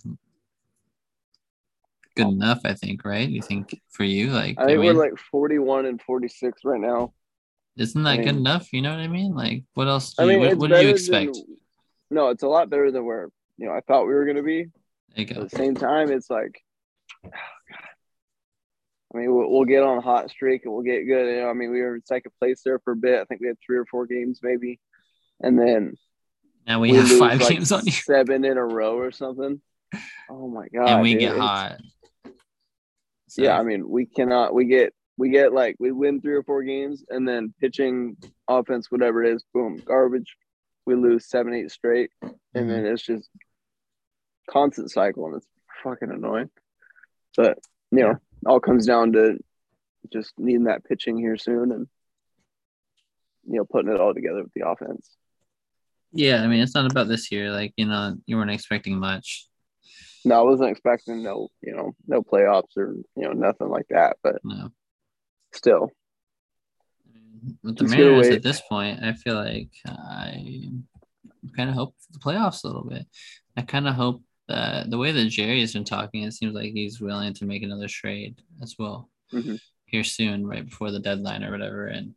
good 2.16 2.28
enough. 2.28 2.62
I 2.66 2.74
think, 2.74 3.06
right? 3.06 3.30
You 3.30 3.44
think 3.44 3.80
for 3.92 4.04
you, 4.04 4.32
like, 4.32 4.60
I 4.60 4.66
think 4.66 4.80
mean, 4.80 4.96
we're 4.96 5.04
like 5.04 5.20
41 5.20 5.86
and 5.86 6.02
46 6.02 6.62
right 6.66 6.82
now. 6.82 7.14
isn't 7.78 8.02
that 8.02 8.20
I 8.20 8.24
good 8.24 8.38
enough? 8.38 8.74
You 8.74 8.82
know 8.82 8.90
what 8.90 9.00
I 9.02 9.08
mean? 9.08 9.36
Like, 9.36 9.66
what 9.76 9.88
else? 9.88 10.16
Do 10.16 10.24
I 10.24 10.26
you, 10.26 10.32
mean, 10.32 10.40
what, 10.40 10.52
it's 10.54 10.60
what 10.60 10.72
did 10.72 10.84
you 10.84 10.90
expect? 10.90 11.34
Than, 11.36 11.58
no, 12.10 12.30
it's 12.30 12.42
a 12.42 12.48
lot 12.48 12.72
better 12.72 12.90
than 12.92 13.06
where 13.06 13.30
you 13.58 13.68
know 13.68 13.74
I 13.74 13.82
thought 13.82 14.08
we 14.08 14.16
were 14.16 14.26
going 14.26 14.38
to 14.38 14.44
be. 14.44 14.64
There 15.16 15.26
you 15.26 15.26
go. 15.26 15.42
At 15.42 15.52
the 15.52 15.58
same 15.58 15.76
time, 15.76 16.12
it's 16.12 16.32
like, 16.32 16.60
oh 17.24 17.30
God. 17.30 17.90
I 19.14 19.18
mean, 19.18 19.34
we'll, 19.34 19.50
we'll 19.50 19.66
get 19.66 19.84
on 19.84 19.98
a 19.98 20.02
hot 20.02 20.30
streak 20.30 20.64
and 20.64 20.74
we'll 20.74 20.84
get 20.84 21.06
good. 21.06 21.28
You 21.28 21.42
know, 21.42 21.50
I 21.50 21.54
mean, 21.54 21.72
we 21.72 21.82
were 21.82 21.96
in 21.96 22.06
second 22.06 22.32
place 22.40 22.62
there 22.64 22.80
for 22.80 22.94
a 22.94 22.96
bit. 22.96 23.20
I 23.20 23.26
think 23.26 23.42
we 23.42 23.48
had 23.48 23.58
three 23.66 23.78
or 23.78 23.86
four 23.86 24.06
games 24.06 24.40
maybe, 24.42 24.80
and 25.42 25.60
then 25.60 25.96
Now 26.66 26.80
we, 26.80 26.94
have 26.94 27.10
five 27.10 27.42
like, 27.42 27.50
games 27.50 27.72
on 27.72 27.86
you, 27.86 27.92
seven 27.92 28.46
in 28.46 28.58
a 28.58 28.66
row 28.66 28.98
or 28.98 29.12
something. 29.12 29.62
Oh 30.30 30.48
my 30.48 30.68
God! 30.74 30.88
and 30.88 31.02
we 31.02 31.14
dude, 31.14 31.20
get 31.20 31.38
hot. 31.38 31.80
So, 33.28 33.44
Yeah, 33.44 33.60
I 33.60 33.64
mean, 33.64 33.90
we 33.90 34.06
cannot. 34.06 34.54
We 34.54 34.66
get 34.66 34.94
we 35.18 35.30
get 35.30 35.54
like 35.54 35.76
we 35.80 35.92
win 35.92 36.22
three 36.22 36.36
or 36.36 36.44
four 36.44 36.64
games, 36.64 37.04
and 37.10 37.28
then 37.28 37.54
pitching, 37.60 38.16
offense, 38.48 38.90
whatever 38.90 39.24
it 39.24 39.34
is, 39.34 39.44
boom, 39.54 39.82
garbage. 39.84 40.36
We 40.86 40.96
lose 40.96 41.30
seven, 41.30 41.54
eight 41.54 41.72
straight, 41.72 42.12
and 42.22 42.34
then 42.54 42.70
mm-hmm. 42.70 42.94
it's 42.94 43.04
just 43.04 43.30
constant 44.50 44.90
cycle, 44.90 45.28
and 45.28 45.36
it's 45.36 45.48
fucking 45.84 46.10
annoying. 46.10 46.50
But 47.36 47.60
you 47.92 48.00
know, 48.00 48.16
all 48.46 48.60
comes 48.60 48.86
down 48.86 49.14
to 49.14 49.38
just 50.12 50.34
needing 50.38 50.66
that 50.66 50.84
pitching 50.86 51.18
here 51.18 51.38
soon, 51.38 51.72
and 51.72 51.88
you 53.48 53.58
know, 53.58 53.66
putting 53.66 53.92
it 53.92 54.00
all 54.00 54.14
together 54.14 54.44
with 54.44 54.54
the 54.54 54.68
offense. 54.68 55.10
yeah, 56.14 56.44
I 56.44 56.48
mean, 56.48 56.62
it's 56.62 56.76
not 56.76 56.90
about 56.92 57.08
this 57.08 57.32
year. 57.32 57.52
Like, 57.52 57.74
you 57.78 57.86
know, 57.86 58.16
you 58.26 58.38
weren't 58.38 58.52
expecting 58.52 58.98
much. 59.00 59.48
No, 60.24 60.40
I 60.40 60.44
wasn't 60.44 60.70
expecting 60.70 61.24
no, 61.24 61.48
you 61.62 61.76
know, 61.76 61.94
no 62.08 62.22
playoffs 62.22 62.78
or 62.78 62.94
you 63.16 63.24
know 63.24 63.32
nothing 63.32 63.70
like 63.70 63.88
that, 63.90 64.18
but 64.22 64.36
No. 64.44 64.70
still, 65.54 65.90
With 67.64 67.78
the 67.78 67.86
Mariners 67.86 68.30
at 68.30 68.44
this 68.44 68.62
point, 68.62 69.02
I 69.04 69.14
feel 69.14 69.36
like 69.36 69.70
I 69.88 70.70
kind 71.56 71.70
of 71.70 71.76
hope 71.76 71.96
for 72.00 72.14
the 72.14 72.20
playoffs 72.20 72.64
a 72.64 72.68
little 72.68 72.84
bit. 72.84 73.08
I 73.58 73.64
kind 73.64 73.88
of 73.88 73.96
hope 73.96 74.22
that 74.52 74.90
the 74.90 74.98
way 74.98 75.12
that 75.12 75.26
Jerry 75.30 75.62
has 75.62 75.74
been 75.74 75.84
talking, 75.86 76.24
it 76.24 76.34
seems 76.34 76.54
like 76.54 76.72
he's 76.74 77.02
willing 77.02 77.34
to 77.36 77.46
make 77.46 77.64
another 77.64 77.88
trade 77.88 78.36
as 78.62 78.76
well 78.78 79.10
Mhm. 79.34 79.60
here 79.86 80.04
soon, 80.04 80.46
right 80.46 80.66
before 80.66 80.92
the 80.92 81.00
deadline 81.00 81.44
or 81.44 81.52
whatever, 81.52 81.88
and 81.88 82.14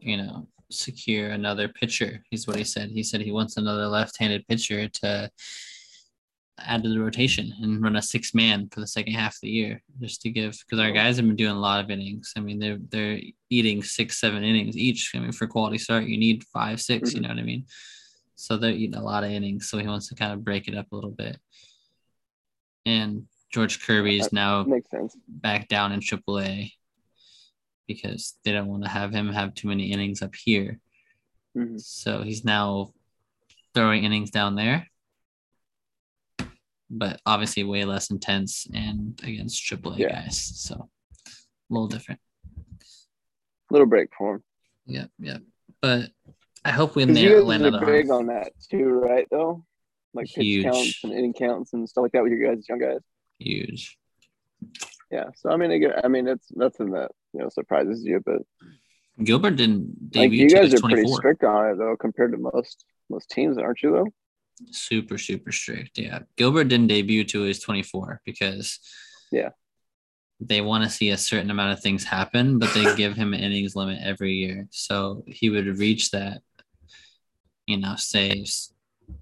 you 0.00 0.16
know, 0.16 0.46
secure 0.70 1.28
another 1.30 1.68
pitcher. 1.68 2.22
He's 2.30 2.46
what 2.46 2.56
he 2.56 2.64
said. 2.64 2.90
He 2.90 3.02
said 3.02 3.20
he 3.20 3.32
wants 3.32 3.56
another 3.56 3.86
left-handed 3.86 4.46
pitcher 4.46 4.88
to 5.00 5.30
add 6.58 6.82
to 6.82 6.88
the 6.88 6.98
rotation 7.00 7.52
and 7.60 7.82
run 7.82 7.96
a 7.96 8.02
six 8.02 8.34
man 8.34 8.68
for 8.70 8.80
the 8.80 8.86
second 8.86 9.12
half 9.12 9.34
of 9.34 9.40
the 9.42 9.50
year 9.50 9.82
just 10.00 10.22
to 10.22 10.30
give 10.30 10.52
because 10.60 10.78
our 10.82 10.90
guys 10.90 11.16
have 11.16 11.26
been 11.26 11.36
doing 11.36 11.54
a 11.56 11.60
lot 11.68 11.82
of 11.84 11.90
innings. 11.90 12.32
I 12.36 12.40
mean, 12.40 12.58
they're 12.58 12.78
they're 12.90 13.20
eating 13.50 13.82
six, 13.82 14.18
seven 14.18 14.42
innings 14.42 14.76
each. 14.76 15.12
I 15.14 15.18
mean, 15.18 15.32
for 15.32 15.46
quality 15.46 15.78
start, 15.78 16.04
you 16.04 16.16
need 16.18 16.44
five, 16.44 16.80
6 16.80 17.14
you 17.14 17.20
know 17.20 17.28
what 17.28 17.38
I 17.38 17.42
mean? 17.42 17.64
So 18.36 18.56
they're 18.56 18.70
eating 18.82 18.96
a 18.96 19.02
lot 19.04 19.24
of 19.24 19.30
innings. 19.30 19.68
So 19.68 19.78
he 19.78 19.86
wants 19.86 20.08
to 20.08 20.14
kind 20.14 20.32
of 20.32 20.44
break 20.44 20.66
it 20.68 20.76
up 20.76 20.86
a 20.92 20.94
little 20.94 21.10
bit. 21.10 21.38
And 22.86 23.26
George 23.52 23.84
Kirby 23.84 24.18
is 24.18 24.32
now 24.32 24.62
makes 24.62 24.88
sense. 24.90 25.16
back 25.28 25.68
down 25.68 25.92
in 25.92 26.00
AAA 26.00 26.72
because 27.88 28.38
they 28.44 28.52
don't 28.52 28.68
want 28.68 28.84
to 28.84 28.88
have 28.88 29.12
him 29.12 29.28
have 29.32 29.54
too 29.54 29.68
many 29.68 29.90
innings 29.92 30.22
up 30.22 30.34
here. 30.34 30.78
Mhm. 31.56 31.80
So 31.80 32.22
he's 32.22 32.44
now 32.44 32.92
throwing 33.74 34.04
innings 34.04 34.30
down 34.30 34.54
there, 34.54 34.88
but 36.88 37.20
obviously 37.26 37.64
way 37.64 37.84
less 37.84 38.10
intense 38.10 38.66
and 38.72 39.20
against 39.24 39.62
AAA 39.64 39.98
Yeah. 39.98 40.08
guys. 40.22 40.38
So 40.38 40.88
a 41.26 41.28
little 41.68 41.88
different. 41.88 42.20
Little 43.70 43.86
break 43.86 44.14
for 44.16 44.36
him. 44.36 44.44
Yep, 44.86 45.10
yep. 45.18 45.42
But 45.80 46.12
I 46.64 46.70
hope 46.70 46.94
we 46.94 47.04
Because 47.04 47.22
nail, 47.22 47.38
you 47.38 47.44
land 47.44 47.66
another 47.66 47.84
big 47.86 48.10
on 48.10 48.26
that 48.26 48.52
too, 48.70 48.84
right? 48.88 49.26
Though, 49.30 49.64
like 50.16 50.26
pitch 50.26 50.44
Huge. 50.44 50.64
counts 50.64 51.00
and 51.04 51.12
inning 51.12 51.32
counts 51.34 51.72
and 51.72 51.88
stuff 51.88 52.02
like 52.02 52.12
that 52.12 52.22
with 52.22 52.32
your 52.32 52.54
guys, 52.54 52.64
young 52.68 52.78
guys. 52.78 53.00
Huge. 53.38 53.96
Yeah. 55.10 55.26
So 55.36 55.50
I 55.50 55.56
mean, 55.56 55.70
I, 55.84 56.00
I 56.04 56.08
mean, 56.08 56.26
it's 56.26 56.48
nothing 56.52 56.90
that 56.92 57.10
you 57.32 57.40
know 57.40 57.48
surprises 57.48 58.02
you, 58.04 58.20
but 58.24 58.42
Gilbert 59.22 59.56
didn't 59.56 60.10
debut. 60.10 60.44
like 60.44 60.52
you 60.52 60.56
guys 60.56 60.74
are 60.74 60.80
pretty 60.80 61.06
strict 61.12 61.44
on 61.44 61.70
it 61.70 61.78
though, 61.78 61.96
compared 61.96 62.32
to 62.32 62.38
most 62.38 62.84
most 63.08 63.30
teams, 63.30 63.56
aren't 63.58 63.82
you? 63.82 63.92
Though. 63.92 64.08
super 64.70 65.18
super 65.18 65.52
strict 65.52 65.98
yeah 65.98 66.20
gilbert 66.36 66.64
didn't 66.68 66.86
debut 66.86 67.24
till 67.24 67.42
he 67.42 67.48
was 67.48 67.60
24 67.60 68.22
because 68.24 68.78
Yeah. 69.30 69.50
they 70.40 70.62
want 70.62 70.82
to 70.84 70.88
see 70.90 71.10
a 71.10 71.18
certain 71.18 71.50
amount 71.50 71.72
of 71.74 71.80
things 71.82 72.04
happen 72.04 72.58
but 72.58 72.72
they 72.72 72.96
give 72.96 73.14
him 73.16 73.34
an 73.34 73.40
innings 73.40 73.76
limit 73.76 73.98
every 74.02 74.32
year 74.32 74.66
so 74.70 75.24
he 75.26 75.50
would 75.50 75.66
reach 75.78 76.10
that 76.12 76.40
you 77.66 77.76
know 77.76 77.96
say 77.96 78.46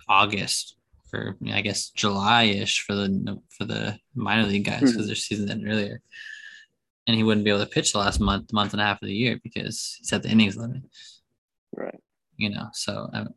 august 0.09 0.74
for 1.15 1.37
i 1.53 1.61
guess 1.61 1.91
july-ish 1.91 2.81
for 2.85 2.95
the 2.95 3.41
for 3.51 3.65
the 3.65 3.99
minor 4.15 4.47
league 4.47 4.65
guys 4.65 4.81
because 4.81 5.05
Mhm. 5.05 5.07
their 5.07 5.15
season 5.17 5.51
ended 5.51 5.69
earlier 5.69 6.01
and 7.07 7.17
he 7.17 7.23
wouldn't 7.23 7.45
be 7.45 7.51
able 7.51 7.61
to 7.65 7.67
pitch 7.71 7.93
the 7.93 7.99
last 7.99 8.21
month 8.21 8.53
month 8.53 8.73
and 8.73 8.81
a 8.81 8.85
half 8.85 9.03
of 9.03 9.09
the 9.09 9.15
year 9.15 9.39
because 9.43 9.97
he's 9.99 10.13
at 10.13 10.23
the 10.23 10.31
innings 10.31 10.57
limit 10.57 10.83
Right. 11.77 12.01
you 12.37 12.51
know 12.51 12.69
so 12.73 13.09
um, 13.13 13.29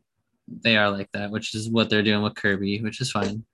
they 0.46 0.76
are 0.76 0.90
like 0.90 1.10
that 1.12 1.30
which 1.30 1.54
is 1.54 1.68
what 1.68 1.90
they're 1.90 2.02
doing 2.02 2.22
with 2.22 2.34
kirby 2.34 2.80
which 2.80 3.00
is 3.00 3.10
fine 3.10 3.44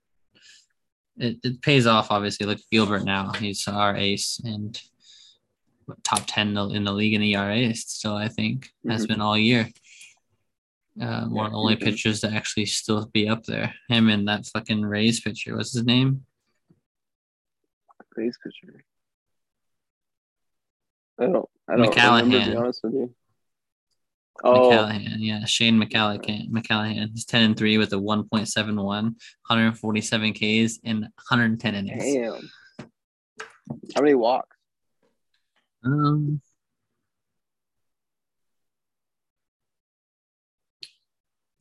it, 1.16 1.38
it 1.42 1.62
pays 1.62 1.86
off 1.86 2.10
obviously 2.10 2.46
look 2.46 2.58
at 2.58 2.64
gilbert 2.70 3.04
now 3.04 3.32
he's 3.32 3.66
our 3.68 3.96
ace 3.96 4.40
and 4.44 4.80
top 6.02 6.22
10 6.26 6.48
in 6.48 6.54
the, 6.54 6.68
in 6.70 6.84
the 6.84 6.92
league 6.92 7.14
in 7.14 7.22
era 7.22 7.74
still 7.74 8.14
i 8.16 8.28
think 8.28 8.70
has 8.88 9.04
Mhm. 9.04 9.08
been 9.08 9.20
all 9.20 9.38
year 9.38 9.68
uh, 11.00 11.24
one 11.24 11.46
of 11.46 11.52
the 11.52 11.58
only 11.58 11.76
pitchers 11.76 12.20
to 12.20 12.30
actually 12.30 12.66
still 12.66 13.08
be 13.12 13.28
up 13.28 13.44
there 13.44 13.74
him 13.88 14.08
and 14.08 14.28
that 14.28 14.46
fucking 14.46 14.82
rays 14.82 15.20
pitcher 15.20 15.56
what's 15.56 15.72
his 15.72 15.84
name 15.84 16.24
Rays 18.16 18.38
pitcher. 18.42 18.84
I 21.20 21.26
don't. 21.26 21.48
I 21.68 21.76
don't 21.76 21.96
remember 21.96 22.40
to 22.40 22.50
be 22.50 22.56
honest 22.56 22.80
with 22.84 22.94
you. 22.94 23.14
Oh, 24.42 24.70
McClanahan, 24.70 25.16
yeah, 25.18 25.44
Shane 25.44 25.80
McClanahan, 25.80 26.50
McClanahan. 26.50 27.10
He's 27.12 27.24
10 27.24 27.42
and 27.42 27.56
3 27.56 27.78
with 27.78 27.92
a 27.92 27.96
1.71, 27.96 28.74
147 28.76 30.32
Ks 30.32 30.78
in 30.82 31.02
110 31.02 31.74
innings. 31.76 32.02
damn. 32.02 32.50
How 33.94 34.02
many 34.02 34.14
walks? 34.14 34.56
Um, 35.84 36.40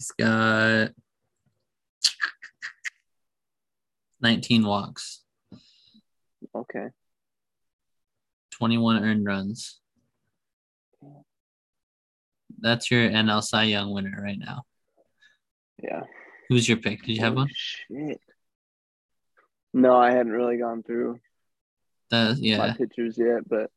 he's 0.04 0.12
got 0.26 0.90
19 4.22 4.66
walks, 4.66 5.22
Okay. 6.56 6.88
21 8.52 9.04
earned 9.04 9.26
runs. 9.26 9.80
That's 12.60 12.90
your 12.92 13.10
NL 13.10 13.42
Cy 13.44 13.64
Young 13.64 13.92
winner 13.92 14.18
right 14.22 14.38
now. 14.40 14.64
Yeah. 15.82 16.04
Who's 16.50 16.68
your 16.68 16.78
pick? 16.78 17.04
Did 17.04 17.16
you 17.18 17.22
have 17.22 17.36
one? 17.36 17.48
Shit. 17.54 18.22
No, 19.74 19.96
I 19.98 20.12
hadn't 20.12 20.32
really 20.32 20.58
gone 20.58 20.84
through 20.84 21.20
That, 22.12 22.36
my 22.36 22.38
yeah. 22.40 22.74
pictures 22.74 23.18
yet, 23.18 23.48
but 23.50 23.70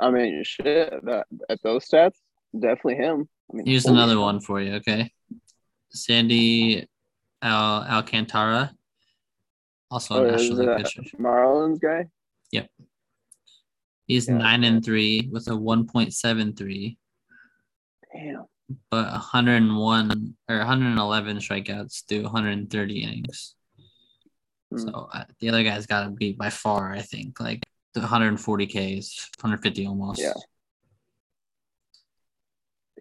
I 0.00 0.10
mean, 0.10 0.42
shit. 0.44 0.92
That 1.04 1.26
at 1.48 1.62
those 1.62 1.88
stats, 1.88 2.16
definitely 2.52 2.96
him. 2.96 3.28
I 3.50 3.56
mean, 3.56 3.66
Here's 3.66 3.86
another 3.86 4.14
shit. 4.14 4.20
one 4.20 4.40
for 4.40 4.60
you, 4.60 4.74
okay? 4.76 5.12
Sandy 5.94 6.86
Al 7.42 7.84
Alcantara. 7.84 8.72
Also 9.90 10.14
a 10.14 10.18
Oh, 10.20 10.24
is 10.34 10.48
National 10.50 10.66
League 10.74 10.84
pitcher. 10.84 11.02
Marlins 11.18 11.80
guy. 11.80 12.08
Yep. 12.50 12.70
He's 14.06 14.28
Yeah, 14.28 14.34
nine 14.38 14.64
and 14.64 14.84
three 14.84 15.28
with 15.30 15.48
a 15.48 15.52
1.73, 15.56 16.96
Damn. 18.14 18.44
but 18.90 19.10
101 19.12 20.34
or 20.48 20.58
111 20.58 21.36
strikeouts 21.38 22.06
through 22.08 22.22
130 22.22 23.02
innings. 23.02 23.54
Hmm. 24.70 24.78
So 24.78 25.08
uh, 25.12 25.24
the 25.40 25.48
other 25.50 25.62
guy's 25.62 25.86
got 25.86 26.04
to 26.04 26.10
be 26.10 26.32
by 26.32 26.48
far, 26.50 26.92
I 26.92 27.00
think, 27.02 27.38
like 27.38 27.62
the 27.94 28.00
140 28.00 28.66
Ks, 28.66 29.30
150 29.40 29.86
almost. 29.86 30.20
Yeah. 30.20 30.32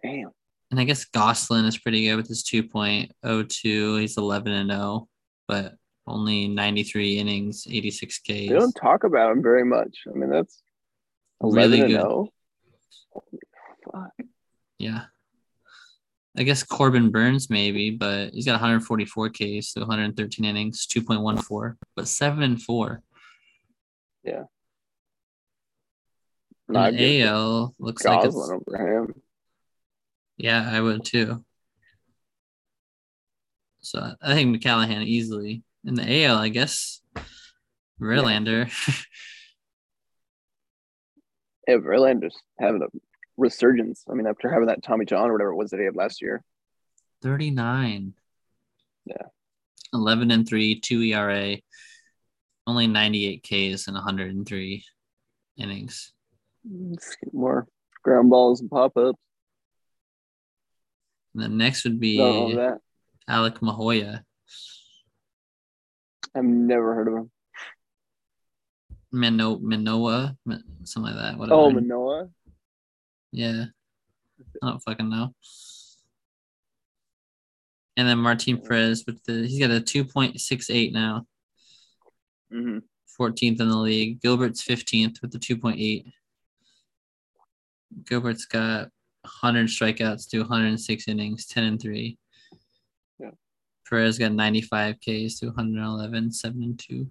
Damn. 0.03 0.31
And 0.71 0.79
I 0.79 0.85
guess 0.85 1.05
Gonsolin 1.05 1.67
is 1.67 1.77
pretty 1.77 2.05
good 2.05 2.15
with 2.15 2.27
his 2.27 2.43
2.02. 2.43 3.99
He's 3.99 4.17
11 4.17 4.53
and 4.53 4.71
0, 4.71 5.07
but 5.47 5.75
only 6.07 6.47
93 6.47 7.19
innings, 7.19 7.67
86 7.69 8.19
Ks. 8.19 8.27
They 8.27 8.47
don't 8.47 8.71
talk 8.73 9.03
about 9.03 9.31
him 9.31 9.43
very 9.43 9.65
much. 9.65 10.03
I 10.09 10.17
mean, 10.17 10.29
that's 10.29 10.63
Really 11.41 11.79
eleven 11.79 11.81
and 11.81 11.91
good. 11.91 12.29
Holy 13.11 13.39
fuck. 13.91 14.27
Yeah. 14.77 15.03
I 16.37 16.43
guess 16.43 16.63
Corbin 16.63 17.11
Burnes 17.11 17.49
maybe, 17.49 17.89
but 17.89 18.33
he's 18.33 18.45
got 18.45 18.53
144 18.53 19.29
Ks, 19.29 19.73
so 19.73 19.81
113 19.81 20.45
innings, 20.45 20.87
2.14, 20.87 21.75
but 21.95 22.07
seven 22.07 22.43
and 22.43 22.61
four. 22.61 23.01
No, 26.69 26.83
And 26.83 26.97
AL 26.99 27.75
looks 27.79 28.05
like 28.05 28.23
it's 28.23 28.35
over 28.35 28.77
him. 28.77 29.13
Yeah, 30.37 30.67
I 30.71 30.79
would 30.81 31.05
too. 31.05 31.43
So 33.81 34.13
I 34.21 34.33
think 34.33 34.55
McClanahan 34.55 35.05
easily 35.05 35.63
in 35.83 35.95
the 35.95 36.25
AL. 36.25 36.37
I 36.37 36.49
guess 36.49 37.01
Verlander. 37.99 38.71
Yeah, 41.67 41.77
Verlander's 41.77 42.35
having 42.59 42.81
a 42.81 42.87
resurgence. 43.37 44.03
I 44.09 44.13
mean, 44.13 44.27
after 44.27 44.49
having 44.51 44.67
that 44.67 44.83
Tommy 44.83 45.05
John 45.05 45.29
or 45.29 45.33
whatever 45.33 45.51
it 45.51 45.55
was 45.55 45.71
that 45.71 45.79
he 45.79 45.85
had 45.85 45.95
last 45.95 46.21
year. 46.21 46.43
39. 47.21 48.13
Yeah. 49.05 49.15
11 49.93 50.31
and 50.31 50.47
3, 50.47 50.79
2 50.79 51.01
ERA, 51.01 51.57
only 52.65 52.87
98 52.87 53.43
Ks 53.43 53.87
and 53.87 53.95
103 53.95 54.83
innings. 55.57 56.13
Let's 56.69 57.15
get 57.15 57.33
more 57.33 57.67
ground 58.03 58.29
balls 58.29 58.61
and 58.61 58.69
pop 58.69 58.97
ups. 58.97 59.19
And 61.33 61.43
then 61.43 61.57
next 61.57 61.83
would 61.83 61.99
be 61.99 62.17
Don't 62.17 62.49
know 62.49 62.55
that. 62.55 62.77
Alec 63.27 63.55
Mahoya. 63.61 64.21
I've 66.35 66.43
never 66.43 66.93
heard 66.95 67.07
of 67.07 67.13
him. 67.15 67.31
Mano- 69.11 69.59
Manoah, 69.59 70.37
something 70.85 71.13
like 71.13 71.21
that. 71.21 71.37
Whatever. 71.37 71.59
Oh, 71.59 71.69
Manoah. 71.71 72.29
yeah. 73.31 73.65
I 74.63 74.67
don't 74.69 74.79
fucking 74.79 75.09
know. 75.09 75.33
And 77.97 78.07
then 78.07 78.19
Martin 78.19 78.57
Perez 78.61 79.03
with 79.05 79.23
the 79.25 79.45
he's 79.45 79.59
got 79.59 79.69
a 79.75 79.81
2.68 79.81 80.93
now, 80.93 81.25
Mm-hmm. 82.53 82.79
14th 83.21 83.59
in 83.61 83.69
the 83.69 83.77
league. 83.77 84.21
Gilbert's 84.21 84.63
15th 84.63 85.21
with 85.21 85.31
the 85.31 85.37
2.8. 85.39 86.05
Gilbert's 88.05 88.45
got 88.45 88.89
100 89.23 89.67
strikeouts 89.67 90.29
to 90.29 90.39
106 90.39 91.07
innings, 91.07 91.45
10 91.47 91.63
and 91.63 91.81
3. 91.81 92.17
Yeah. 93.19 93.31
Perez 93.87 94.17
got 94.17 94.31
95 94.31 94.95
Ks 94.99 95.39
to 95.39 95.47
111, 95.47 96.31
7 96.31 96.63
and 96.63 96.79
2. 96.79 97.07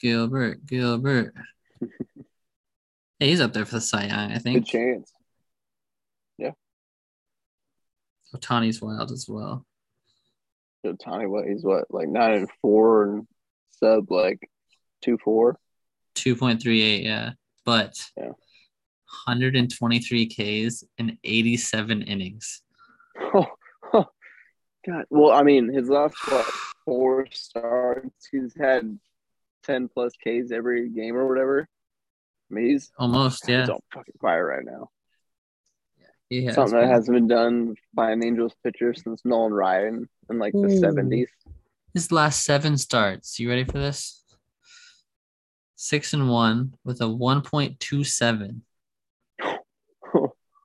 Gilbert, 0.00 0.64
Gilbert. 0.66 1.34
hey, 3.18 3.28
he's 3.28 3.40
up 3.40 3.52
there 3.52 3.64
for 3.66 3.76
the 3.76 3.80
Cy 3.80 4.06
Young, 4.06 4.32
I 4.32 4.38
think. 4.38 4.64
Good 4.64 4.66
chance. 4.66 5.12
Yeah. 6.36 6.52
Ohtani's 8.34 8.80
wild 8.80 9.10
as 9.10 9.26
well. 9.28 9.64
So 10.84 10.94
Tony, 10.94 11.26
what 11.26 11.46
he's 11.46 11.64
what 11.64 11.86
like 11.90 12.08
nine 12.08 12.34
and 12.34 12.50
four 12.62 13.04
and 13.04 13.26
sub 13.70 14.10
like 14.10 14.48
two 15.02 15.18
four. 15.18 15.58
2.38, 16.14 17.04
yeah. 17.04 17.32
But 17.64 17.94
Yeah. 18.16 18.32
123 19.26 20.26
Ks 20.26 20.84
and 20.98 21.16
87 21.24 22.02
innings. 22.02 22.62
Oh, 23.34 23.46
oh, 23.92 24.06
God. 24.86 25.04
Well, 25.10 25.32
I 25.32 25.42
mean, 25.42 25.72
his 25.72 25.88
last 25.88 26.14
what 26.28 26.46
four 26.84 27.26
starts, 27.30 28.28
he's 28.30 28.54
had 28.56 28.98
ten 29.62 29.88
plus 29.88 30.12
Ks 30.16 30.50
every 30.52 30.88
game 30.88 31.16
or 31.16 31.28
whatever. 31.28 31.68
I 32.50 32.54
mean, 32.54 32.70
he's 32.70 32.90
Almost, 32.98 33.48
yeah. 33.48 33.60
he's 33.60 33.70
on 33.70 33.80
fucking 33.92 34.14
fire 34.20 34.46
right 34.46 34.64
now. 34.64 34.90
He 36.30 36.44
has 36.44 36.54
Something 36.54 36.80
that 36.80 36.88
hasn't 36.88 37.14
been 37.14 37.26
done 37.26 37.74
by 37.94 38.10
an 38.10 38.24
Angels 38.24 38.54
pitcher 38.62 38.92
since 38.94 39.22
Nolan 39.24 39.52
Ryan 39.52 40.08
in 40.28 40.38
like 40.38 40.52
the 40.52 40.66
Ooh. 40.66 40.78
seventies. 40.78 41.28
His 41.94 42.12
last 42.12 42.44
seven 42.44 42.76
starts. 42.76 43.38
You 43.38 43.48
ready 43.48 43.64
for 43.64 43.78
this? 43.78 44.22
Six 45.76 46.12
and 46.12 46.28
one 46.28 46.74
with 46.84 47.00
a 47.00 47.04
1.27, 47.04 48.60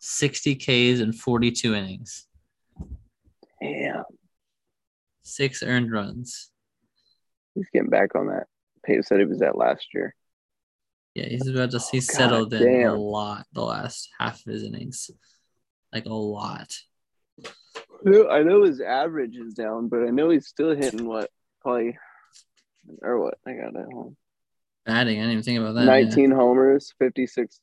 60 0.05 0.55
Ks 0.55 0.99
and 0.99 1.15
42 1.17 1.73
innings, 1.73 2.27
Damn, 3.61 4.03
six 5.21 5.63
earned 5.63 5.93
runs. 5.93 6.51
he's 7.55 7.67
getting 7.73 7.89
back 7.89 8.13
on 8.13 8.27
that 8.27 8.47
pace 8.85 9.07
that 9.09 9.19
he 9.19 9.25
was 9.25 9.41
at 9.41 9.57
last 9.57 9.87
year. 9.93 10.13
Yeah, 11.15 11.27
he's 11.27 11.47
about 11.47 11.71
to 11.71 11.79
he's 11.89 12.09
oh, 12.09 12.13
God 12.13 12.17
settled 12.17 12.53
in 12.53 12.85
a 12.85 12.93
lot 12.93 13.45
the 13.53 13.63
last 13.63 14.09
half 14.19 14.45
of 14.45 14.51
his 14.51 14.63
innings, 14.63 15.09
like 15.93 16.05
a 16.05 16.13
lot. 16.13 16.73
I 18.05 18.43
know 18.43 18.63
his 18.65 18.81
average 18.81 19.37
is 19.37 19.53
down, 19.53 19.87
but 19.87 20.03
I 20.03 20.09
know 20.09 20.29
he's 20.31 20.47
still 20.47 20.75
hitting 20.75 21.05
what 21.05 21.29
probably 21.61 21.97
or 23.01 23.21
what 23.21 23.37
I 23.47 23.53
got 23.53 23.73
it 23.73 23.85
home. 23.93 24.17
Batting, 24.85 25.19
I 25.19 25.21
didn't 25.21 25.31
even 25.31 25.43
think 25.43 25.59
about 25.59 25.75
that. 25.75 25.85
yeah. 25.85 26.03
19 26.03 26.31
homers, 26.31 26.93
56 26.99 27.57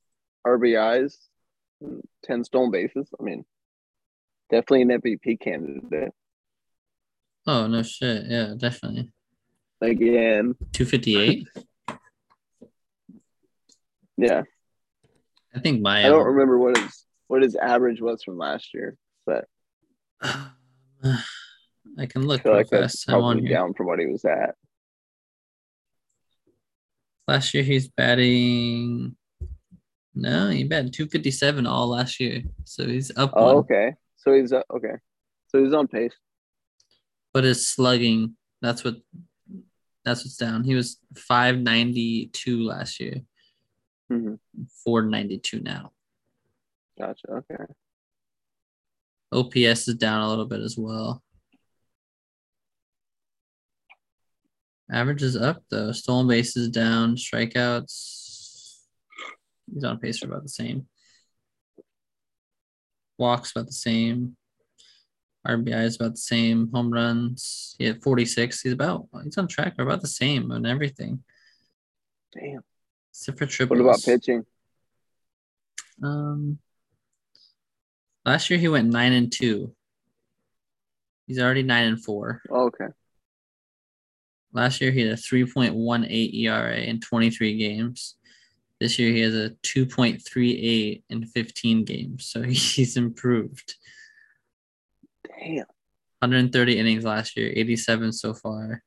RBIs, 0.47 1.17
and 1.19 1.30
10 2.25 2.45
stone 2.45 2.71
bases. 2.71 3.09
I 3.19 3.23
mean, 3.23 3.45
definitely 4.51 4.83
an 4.83 5.01
MVP 5.01 5.41
candidate. 5.41 6.13
Oh 7.47 7.67
no 7.67 7.83
shit, 7.83 8.25
yeah, 8.29 8.55
definitely. 8.57 9.11
Again, 9.81 10.55
258. 10.73 11.49
yeah. 14.19 14.43
I 15.55 15.59
think 15.61 15.81
my 15.81 16.01
I 16.05 16.09
don't 16.09 16.27
remember 16.27 16.59
what 16.59 16.77
his 16.77 17.07
what 17.29 17.43
his 17.43 17.57
average 17.57 18.01
was 18.01 18.23
from 18.23 18.39
last 18.39 18.75
year, 18.75 18.97
but 19.25 19.47
I 20.23 22.07
can 22.09 22.27
look 22.27 22.45
real 22.45 22.55
like 22.55 22.69
fast. 22.69 23.09
I'm 23.09 23.23
on 23.23 23.39
here. 23.39 23.49
down 23.49 23.75
from 23.75 23.87
what 23.87 23.99
he 23.99 24.07
was 24.07 24.25
at. 24.25 24.55
Last 27.27 27.55
year 27.55 27.63
he's 27.63 27.89
batting. 27.89 29.17
No, 30.15 30.49
he 30.51 30.65
batted 30.65 30.93
257 30.93 31.67
all 31.67 31.89
last 31.89 32.19
year. 32.21 32.43
So 32.65 32.87
he's 32.87 33.11
up 33.17 33.33
Oh, 33.35 33.47
one. 33.47 33.57
okay. 33.57 33.95
So 34.17 34.35
he's 34.35 34.53
uh, 34.53 34.63
okay. 34.75 34.95
So 35.49 35.63
he's 35.63 35.73
on 35.73 35.87
pace. 35.89 36.13
But 37.33 37.45
his 37.45 37.67
slugging, 37.67 38.37
that's 38.61 38.83
what 38.85 38.97
that's 40.05 40.25
what's 40.25 40.37
down. 40.37 40.65
He 40.65 40.75
was 40.75 40.99
592 41.17 42.63
last 42.63 42.99
year, 43.01 43.21
hmm 44.11 44.35
492 44.85 45.61
now. 45.61 45.93
Gotcha. 46.99 47.27
Okay. 47.31 47.65
OPS 49.33 49.87
is 49.89 49.95
down 49.95 50.23
a 50.23 50.29
little 50.29 50.47
bit 50.47 50.61
as 50.61 50.77
well. 50.77 51.23
Average 54.91 55.23
is 55.23 55.37
up 55.37 55.63
though. 55.71 55.93
Stolen 55.93 56.27
bases 56.27 56.69
down, 56.69 57.15
strikeouts. 57.15 58.20
He's 59.73 59.85
on 59.85 59.99
pace 59.99 60.19
for 60.19 60.27
about 60.27 60.43
the 60.43 60.49
same. 60.49 60.87
Walks 63.19 63.53
about 63.53 63.67
the 63.67 63.73
same. 63.73 64.37
RBI 65.47 65.85
is 65.85 65.97
about 65.97 66.13
the 66.13 66.19
same. 66.19 66.71
Home 66.73 66.93
runs. 66.93 67.77
He 67.79 67.87
had 67.87 68.03
46. 68.03 68.61
He's 68.61 68.73
about 68.73 69.09
he's 69.25 69.39
on 69.39 69.49
track 69.49 69.77
for 69.77 69.83
about 69.83 70.01
the 70.01 70.09
same 70.09 70.51
on 70.51 70.67
everything. 70.67 71.23
Damn. 72.33 72.63
Except 73.11 73.39
for 73.39 73.47
triples. 73.47 73.79
What 73.79 73.85
about 73.85 74.03
pitching? 74.03 74.45
Um, 76.03 76.59
last 78.25 78.51
year 78.51 78.59
he 78.59 78.69
went 78.69 78.91
nine 78.91 79.13
and 79.13 79.33
two. 79.33 79.75
He's 81.27 81.39
already 81.39 81.63
nine 81.63 81.87
and 81.87 82.03
four. 82.03 82.43
Oh, 82.51 82.67
okay. 82.67 82.89
Last 84.53 84.81
year 84.81 84.91
he 84.91 85.03
had 85.03 85.13
a 85.13 85.17
3.18 85.17 86.35
ERA 86.35 86.77
in 86.77 87.01
23 87.01 87.57
games. 87.57 88.17
This 88.81 88.99
year 88.99 89.13
he 89.13 89.21
has 89.21 89.35
a 89.35 89.51
2.38 89.63 91.03
in 91.11 91.27
15 91.27 91.85
games. 91.85 92.27
So 92.27 92.43
he's 92.43 92.97
improved. 92.97 93.75
Damn. 95.29 95.67
130 96.21 96.79
innings 96.79 97.05
last 97.05 97.37
year, 97.37 97.53
87 97.55 98.13
so 98.13 98.35
far. 98.35 98.83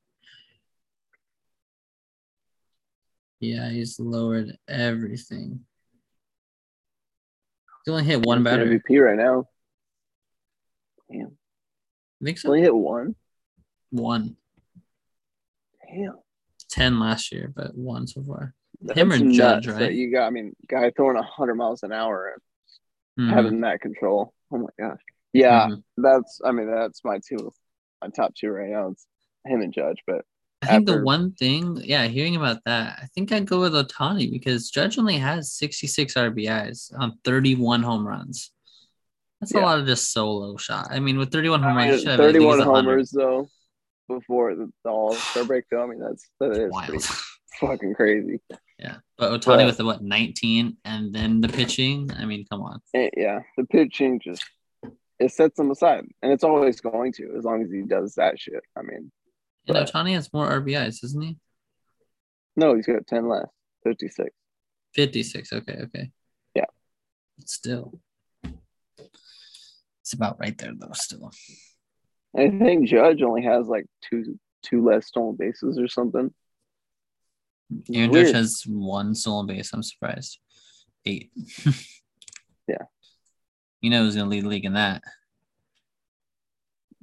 Yeah, 3.40 3.70
he's 3.70 4.00
lowered 4.00 4.56
everything. 4.68 5.62
He 7.86 7.92
only 7.92 8.04
hit 8.04 8.26
one 8.26 8.44
batter. 8.44 8.66
MVP 8.66 9.04
right 9.04 9.18
now. 9.18 9.50
Damn. 11.12 11.38
I 12.22 12.26
think 12.26 12.38
so. 12.38 12.50
Only 12.50 12.62
hit 12.62 12.74
one. 12.74 13.16
One. 13.90 14.38
Damn. 15.86 16.20
10 16.70 17.00
last 17.00 17.32
year, 17.32 17.52
but 17.54 17.76
one 17.76 18.08
so 18.08 18.24
far. 18.24 18.54
That's 18.84 19.00
Him 19.00 19.12
or 19.12 19.32
Judge, 19.32 19.68
right? 19.68 19.92
You 19.94 20.12
got. 20.12 20.28
I 20.28 20.30
mean, 20.30 20.56
guy 20.68 20.92
throwing 20.92 21.22
hundred 21.22 21.56
miles 21.56 21.84
an 21.84 21.92
hour 21.92 22.34
and 23.18 23.28
Mhm. 23.30 23.34
having 23.34 23.62
that 23.62 23.80
control. 23.82 24.34
Oh 24.52 24.58
my 24.58 24.70
gosh. 24.80 25.00
Yeah, 25.34 25.68
Mhm. 25.68 25.84
that's. 25.98 26.42
I 26.46 26.52
mean, 26.52 26.70
that's 26.70 27.04
my 27.04 27.20
two, 27.28 27.52
my 28.02 28.10
top 28.10 28.36
two 28.36 28.50
right 28.50 28.70
now. 28.70 28.90
It's 28.90 29.06
him 29.46 29.62
and 29.62 29.74
Judge, 29.74 30.02
but 30.06 30.26
I 30.62 30.68
think 30.68 30.88
the 30.88 31.02
one 31.02 31.34
thing, 31.34 31.78
yeah, 31.84 32.06
hearing 32.08 32.36
about 32.38 32.60
that, 32.66 33.00
I 33.02 33.06
think 33.08 33.32
I'd 33.34 33.46
go 33.46 33.60
with 33.60 33.74
Ohtani 33.74 34.32
because 34.32 34.70
Judge 34.70 34.98
only 34.98 35.18
has 35.18 35.52
66 35.52 36.14
RBIs 36.16 36.94
on 36.98 37.18
31 37.26 37.84
home 37.84 38.08
runs. 38.08 38.52
That's 39.42 39.54
a 39.56 39.60
lot 39.60 39.80
of 39.80 39.86
just 39.86 40.14
solo 40.14 40.56
shot. 40.56 40.88
I 40.90 41.00
mean, 41.02 41.18
with 41.18 41.32
31 41.34 41.62
home 41.64 41.76
runs, 41.76 41.92
you 41.92 41.98
should 42.00 42.08
have 42.12 42.20
at 42.22 42.24
thirty-one 42.24 42.60
least 42.60 42.68
100. 42.68 42.90
homers 42.90 43.12
though 43.12 43.48
before 44.08 44.56
the, 44.56 44.72
All 44.86 45.14
Star 45.16 45.44
break. 45.44 45.66
Though 45.70 45.84
I 45.84 45.88
mean, 45.88 46.00
that's 46.00 46.30
that 46.40 46.52
is 46.52 46.72
Wild. 46.72 46.88
pretty 46.90 47.04
fucking 47.60 47.94
crazy. 47.96 48.40
Yeah. 48.84 48.98
But 49.18 49.32
Ohtani 49.40 49.46
But- 49.60 49.66
with 49.68 49.78
the 49.78 49.86
what, 49.86 50.04
19 50.04 50.78
and 50.84 51.14
then 51.14 51.40
the 51.42 51.48
pitching? 51.48 52.12
I 52.18 52.26
mean, 52.26 52.46
come 52.50 52.62
on. 52.62 52.82
Eh, 52.94 53.10
yeah, 53.16 53.40
the 53.58 53.66
pitching 53.66 54.20
just 54.20 54.44
it 55.20 55.32
sets 55.32 55.58
him 55.58 55.72
aside, 55.72 56.06
and 56.22 56.32
it's 56.34 56.44
always 56.44 56.82
going 56.82 57.14
to 57.14 57.36
as 57.38 57.46
long 57.46 57.64
as 57.64 57.72
he 57.72 57.82
does 57.84 58.16
that 58.16 58.38
shit. 58.40 58.62
I 58.76 58.82
mean, 58.82 59.12
And 59.68 59.76
But- 59.76 59.88
Ohtani 59.90 60.14
has 60.16 60.34
more 60.34 60.48
RBIs, 60.50 61.00
doesn't 61.02 61.22
he? 61.22 61.38
no, 62.58 62.76
he's 62.76 62.86
got 62.86 63.08
ten 63.08 63.28
less, 63.30 63.48
fifty-six. 63.84 64.30
56. 64.94 65.54
Okay. 65.54 65.78
Okay. 65.84 66.12
Yeah. 66.54 66.66
Still. 67.46 68.00
It's 70.02 70.14
about 70.14 70.40
right 70.40 70.56
there, 70.58 70.74
though, 70.78 70.92
still. 70.94 71.32
I 72.38 72.50
think 72.50 72.88
Judge 72.88 73.22
only 73.24 73.44
has 73.44 73.68
like 73.68 73.86
two 74.02 74.38
two 74.64 74.84
less 74.84 75.08
stolen 75.08 75.36
bases 75.38 75.80
or 75.80 75.88
something. 75.88 76.34
Aaron 77.94 78.12
Weird. 78.12 78.28
Judge 78.28 78.36
has 78.36 78.64
one 78.68 79.14
stolen 79.16 79.48
base. 79.48 79.72
I'm 79.74 79.84
surprised. 79.84 80.40
Eight. 81.06 81.32
Yeah. 82.66 82.84
You 83.82 83.90
know 83.90 84.04
who's 84.04 84.16
going 84.16 84.26
to 84.26 84.30
lead 84.34 84.46
the 84.46 84.48
league 84.48 84.64
in 84.64 84.74
that? 84.76 85.02
I 85.06 85.10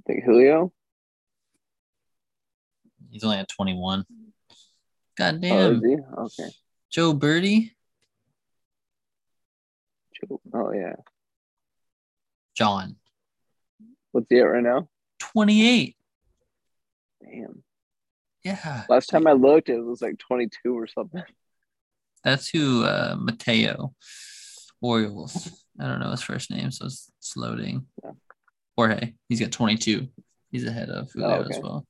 think 0.07 0.25
Julio. 0.25 0.73
He's 3.11 3.23
only 3.25 3.37
at 3.37 3.49
21. 3.51 4.07
God 5.19 5.35
Oh, 5.35 5.39
damn. 5.39 5.75
is 5.77 5.83
he? 5.85 5.97
Okay. 6.17 6.51
Joe 6.91 7.13
Birdie? 7.13 7.77
Joe- 10.15 10.41
Oh 10.55 10.73
yeah. 10.73 10.95
John. 12.55 12.97
What's 14.13 14.27
he 14.31 14.39
at 14.39 14.45
right 14.45 14.63
now? 14.63 14.89
28. 15.19 15.97
Damn. 17.23 17.63
Yeah. 18.45 18.85
Last 18.89 19.09
time 19.09 19.27
I 19.27 19.33
looked, 19.33 19.69
it 19.69 19.81
was 19.81 20.01
like 20.03 20.19
twenty-two 20.19 20.79
or 20.79 20.87
something. 20.87 21.23
That's 22.25 22.49
who 22.49 22.85
uh, 22.85 23.17
Mateo 23.19 23.95
Orioles. 24.81 25.51
I 25.79 25.87
don't 25.87 26.01
know 26.01 26.11
his 26.11 26.23
first 26.23 26.51
name, 26.51 26.71
so 26.71 26.87
it's, 26.87 27.11
it's 27.19 27.37
loading. 27.37 27.87
Yeah. 28.05 28.11
Jorge. 28.77 29.15
He's 29.29 29.41
got 29.41 29.53
22. 29.53 30.09
He's 30.51 30.67
ahead 30.67 30.91
of 30.91 31.11
Julio 31.13 31.45
Oh, 31.45 31.49
as 31.49 31.61
well. 31.63 31.87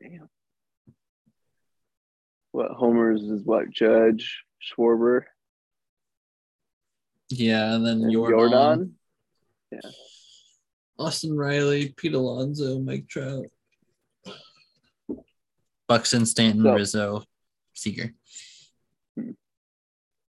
Damn. 0.00 0.28
What 2.52 2.70
homers 2.72 3.22
is 3.22 3.42
what? 3.44 3.70
Judge 3.70 4.44
Schwarber 4.62 5.22
yeah, 7.28 7.74
and 7.74 7.84
then 7.84 8.10
Jordan. 8.12 8.38
Jordan. 8.38 8.94
Austin 10.98 11.36
Riley, 11.36 11.90
Pete 11.96 12.14
Alonso, 12.14 12.78
Mike 12.78 13.06
Trout, 13.08 13.46
Buxton, 15.88 16.26
Stanton, 16.26 16.62
So- 16.62 16.74
Rizzo, 16.74 17.24
Seager. 17.74 18.12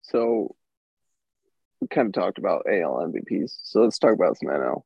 So 0.02 0.54
we 1.80 1.88
kind 1.88 2.06
of 2.08 2.12
talked 2.14 2.38
about 2.38 2.66
AL 2.68 3.06
MVPs. 3.12 3.58
So 3.62 3.82
let's 3.82 3.98
talk 3.98 4.14
about 4.14 4.38
some 4.38 4.48
NL. 4.48 4.82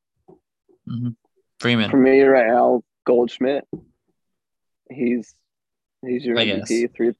hmm 0.85 1.09
Freeman. 1.59 1.89
For 1.89 1.97
me 1.97 2.21
right 2.23 2.47
now, 2.47 2.83
Goldschmidt. 3.05 3.63
He's 4.91 5.33
he's 6.05 6.25
your 6.25 6.37
I 6.37 6.45
MVP. 6.45 6.67
guess. 6.67 6.91
Three 6.93 7.13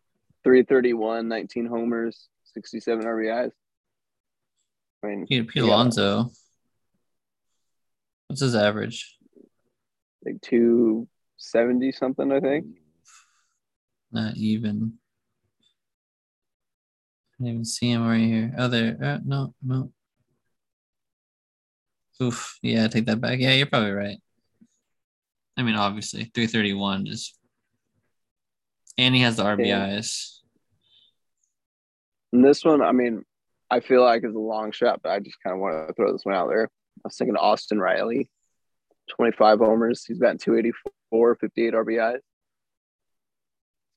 three 0.44 0.64
thirty 0.64 0.94
one, 0.94 1.30
19 1.30 1.66
homers, 1.66 2.28
67 2.54 3.06
RBIs. 3.06 3.52
I 5.02 5.08
mean 5.08 5.26
Pete, 5.26 5.48
Pete 5.48 5.64
yeah. 5.64 5.70
Alonso. 5.70 6.30
What's 8.34 8.42
his 8.42 8.56
average? 8.56 9.16
like 10.26 10.42
two 10.42 11.08
seventy 11.38 11.92
something, 11.92 12.32
I 12.32 12.40
think. 12.40 12.66
Not 14.12 14.36
even. 14.38 14.94
I 17.40 17.44
didn't 17.44 17.54
even 17.54 17.66
see 17.66 17.92
him 17.92 18.08
right 18.08 18.22
here. 18.22 18.56
Oh, 18.58 18.70
there. 18.70 18.98
Uh, 19.00 19.20
no, 19.24 19.54
no. 19.62 19.92
Oof. 22.24 22.58
Yeah, 22.64 22.88
take 22.88 23.06
that 23.06 23.22
back. 23.22 23.38
Yeah, 23.38 23.54
you're 23.54 23.68
probably 23.68 23.92
right. 23.92 24.18
I 25.56 25.62
mean, 25.62 25.76
obviously, 25.76 26.24
331 26.34 27.06
is. 27.06 27.38
And 28.98 29.14
he 29.14 29.22
has 29.22 29.36
the 29.36 29.44
RBIs. 29.44 30.40
And 32.32 32.44
this 32.44 32.66
one, 32.66 32.82
I 32.82 32.94
mean, 32.94 33.26
I 33.70 33.80
feel 33.80 34.02
like 34.02 34.24
is 34.24 34.34
a 34.34 34.40
long 34.40 34.72
shot, 34.72 35.02
but 35.04 35.12
I 35.12 35.20
just 35.20 35.38
kind 35.44 35.54
of 35.54 35.60
want 35.60 35.88
to 35.88 35.94
throw 35.94 36.12
this 36.12 36.26
one 36.26 36.34
out 36.34 36.48
there. 36.48 36.72
I 36.98 37.08
was 37.08 37.18
thinking 37.18 37.36
Austin 37.36 37.80
Riley, 37.80 38.30
25 39.10 39.60
homers. 39.60 40.06
He's 40.06 40.20
batting 40.20 40.38
284, 40.40 41.36
58 41.36 41.74
RBIs. 41.74 42.20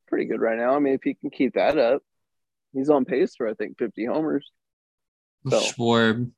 Pretty 0.09 0.25
good 0.27 0.41
right 0.41 0.59
now. 0.59 0.75
I 0.75 0.79
mean, 0.79 0.95
if 0.95 1.03
he 1.03 1.15
can 1.15 1.31
keep 1.31 1.55
that 1.55 1.79
up, 1.79 2.03
he's 2.73 2.91
on 2.91 3.05
pace 3.05 3.35
for, 3.37 3.49
I 3.49 3.55
think, 3.55 3.79
50 3.79 4.07
homers. 4.07 4.51
So- 5.49 5.61
Schwarb, 5.61 6.31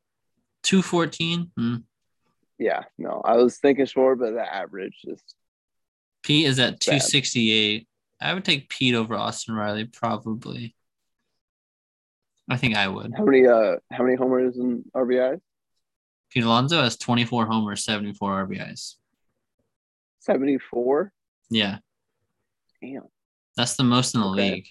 214. 0.62 1.51
Hmm. 1.57 1.75
Yeah, 2.59 2.83
no, 2.99 3.23
I 3.25 3.37
was 3.37 3.59
thinking 3.59 3.87
short, 3.87 4.18
but 4.18 4.33
the 4.33 4.42
average 4.42 4.99
just 5.07 5.23
Pete 6.25 6.47
is 6.47 6.59
at 6.59 6.73
Bad. 6.73 6.81
268. 6.81 7.87
I 8.21 8.35
would 8.35 8.44
take 8.44 8.68
Pete 8.68 8.97
over 8.97 9.14
Austin 9.14 9.55
Riley, 9.55 9.85
probably. 9.85 10.75
I 12.51 12.57
think 12.57 12.75
I 12.77 12.88
would. 12.88 13.14
how 13.16 13.25
many 13.25 13.47
uh 13.47 13.77
how 13.92 14.03
many 14.03 14.16
homers 14.16 14.57
and 14.57 14.83
RBIs? 14.92 15.40
Pete 16.31 16.45
Alonso 16.45 16.83
has 16.83 16.97
24 16.97 17.47
homers, 17.47 17.85
74 17.85 18.47
RBIs. 18.47 18.97
74. 20.21 21.12
Yeah, 21.51 21.79
Damn. 22.83 23.05
that's 23.57 23.77
the 23.77 23.85
most 23.85 24.14
in 24.14 24.21
the 24.21 24.27
Okay. 24.29 24.51
league 24.53 24.67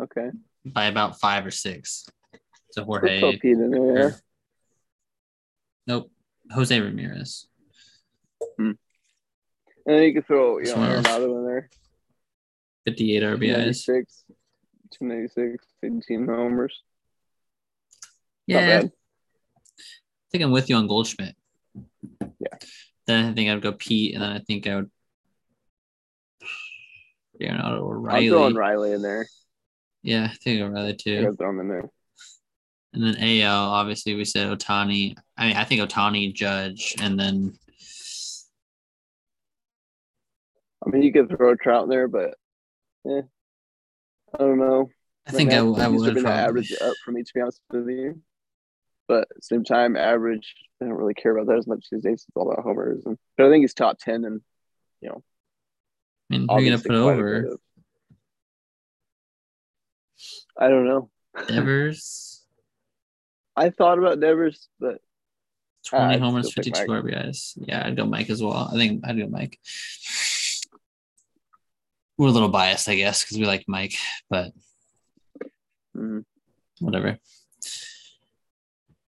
Okay. 0.00 0.30
by 0.64 0.86
about 0.86 1.20
five 1.20 1.46
or 1.46 1.50
six. 1.52 2.06
So 2.72 2.84
Jorge, 2.84 3.20
Pete 3.38 3.52
in 3.52 3.70
there. 3.70 4.20
nope, 5.86 6.10
Jose 6.50 6.78
Ramirez. 6.80 7.46
Hmm. 8.56 8.72
And 9.86 9.96
then 9.96 10.02
you 10.02 10.14
could 10.14 10.26
throw 10.26 10.58
you 10.58 10.66
know 10.74 10.82
another 10.82 11.30
one 11.30 11.46
there. 11.46 11.70
58 12.86 13.22
RBIs. 13.22 13.84
296, 13.84 14.24
296, 14.98 15.66
18 15.84 16.26
homers. 16.26 16.82
Yeah. 18.46 18.84
Think 20.30 20.44
I'm 20.44 20.50
with 20.50 20.70
you 20.70 20.76
on 20.76 20.86
Goldschmidt. 20.86 21.34
Yeah. 22.20 22.58
Then 23.06 23.26
I 23.26 23.32
think 23.32 23.50
I'd 23.50 23.62
go 23.62 23.72
Pete, 23.72 24.14
and 24.14 24.22
then 24.22 24.30
I 24.32 24.38
think 24.38 24.66
I 24.66 24.76
would. 24.76 24.90
Arenado 27.40 27.82
or 27.82 28.10
I'm 28.10 28.28
throwing 28.28 28.54
Riley. 28.54 28.90
Riley 28.90 28.92
in 28.92 29.02
there. 29.02 29.26
Yeah, 30.02 30.28
I 30.30 30.34
think 30.36 30.72
Riley 30.72 30.94
too. 30.94 31.22
gotta 31.22 31.36
throw 31.36 31.50
him 31.50 31.60
in 31.60 31.68
there. 31.68 31.90
And 32.92 33.04
then 33.04 33.16
AL, 33.18 33.70
obviously, 33.70 34.14
we 34.14 34.24
said 34.24 34.48
Ohtani. 34.48 35.16
I 35.36 35.48
mean, 35.48 35.56
I 35.56 35.64
think 35.64 35.80
Ohtani, 35.80 36.34
Judge, 36.34 36.94
and 37.00 37.18
then 37.18 37.54
I 40.84 40.90
mean, 40.90 41.02
you 41.02 41.12
could 41.12 41.28
throw 41.28 41.54
Trout 41.56 41.84
in 41.84 41.90
there, 41.90 42.08
but 42.08 42.34
eh, 43.06 43.22
I 44.34 44.38
don't 44.38 44.58
know. 44.58 44.90
I 45.26 45.32
think 45.32 45.52
I, 45.52 45.58
I 45.58 45.62
would 45.62 45.76
probably. 45.76 46.12
probably. 46.12 46.30
average 46.30 46.72
up 46.80 46.94
for 47.04 47.12
me 47.12 47.22
to 47.22 47.32
be 47.34 47.40
honest 47.40 47.60
with 47.70 47.88
you. 47.88 48.20
But 49.10 49.22
at 49.22 49.28
the 49.34 49.42
same 49.42 49.64
time, 49.64 49.96
average. 49.96 50.54
I 50.80 50.84
don't 50.84 50.94
really 50.94 51.14
care 51.14 51.36
about 51.36 51.48
that 51.48 51.58
as 51.58 51.66
much 51.66 51.88
these 51.90 52.04
days. 52.04 52.24
It's 52.28 52.36
all 52.36 52.48
about 52.48 52.62
homers, 52.62 53.04
and 53.06 53.18
but 53.36 53.46
I 53.46 53.50
think 53.50 53.64
he's 53.64 53.74
top 53.74 53.98
ten, 53.98 54.24
and 54.24 54.40
you 55.00 55.08
know, 55.08 55.24
I 56.30 56.32
mean, 56.32 56.42
who 56.42 56.54
are 56.54 56.60
you 56.60 56.70
gonna 56.70 56.80
put 56.80 56.90
quite 56.90 56.96
over 56.96 57.46
of- 57.54 57.60
I 60.56 60.68
don't 60.68 60.86
know. 60.86 61.10
Devers? 61.48 62.44
I 63.56 63.70
thought 63.70 63.98
about 63.98 64.20
Devers, 64.20 64.68
but 64.78 64.98
Twenty 65.84 66.14
I'd 66.14 66.20
homers, 66.20 66.52
fifty-two 66.52 66.86
RBIs. 66.86 67.54
Yeah, 67.56 67.84
I'd 67.84 67.96
go 67.96 68.06
Mike 68.06 68.30
as 68.30 68.40
well. 68.40 68.70
I 68.72 68.76
think 68.76 69.02
I'd 69.04 69.18
go 69.18 69.26
Mike. 69.26 69.58
We're 72.16 72.28
a 72.28 72.30
little 72.30 72.48
biased, 72.48 72.88
I 72.88 72.94
guess, 72.94 73.24
because 73.24 73.38
we 73.38 73.44
like 73.44 73.64
Mike, 73.66 73.96
but 74.28 74.52
mm, 75.96 76.24
whatever. 76.78 77.18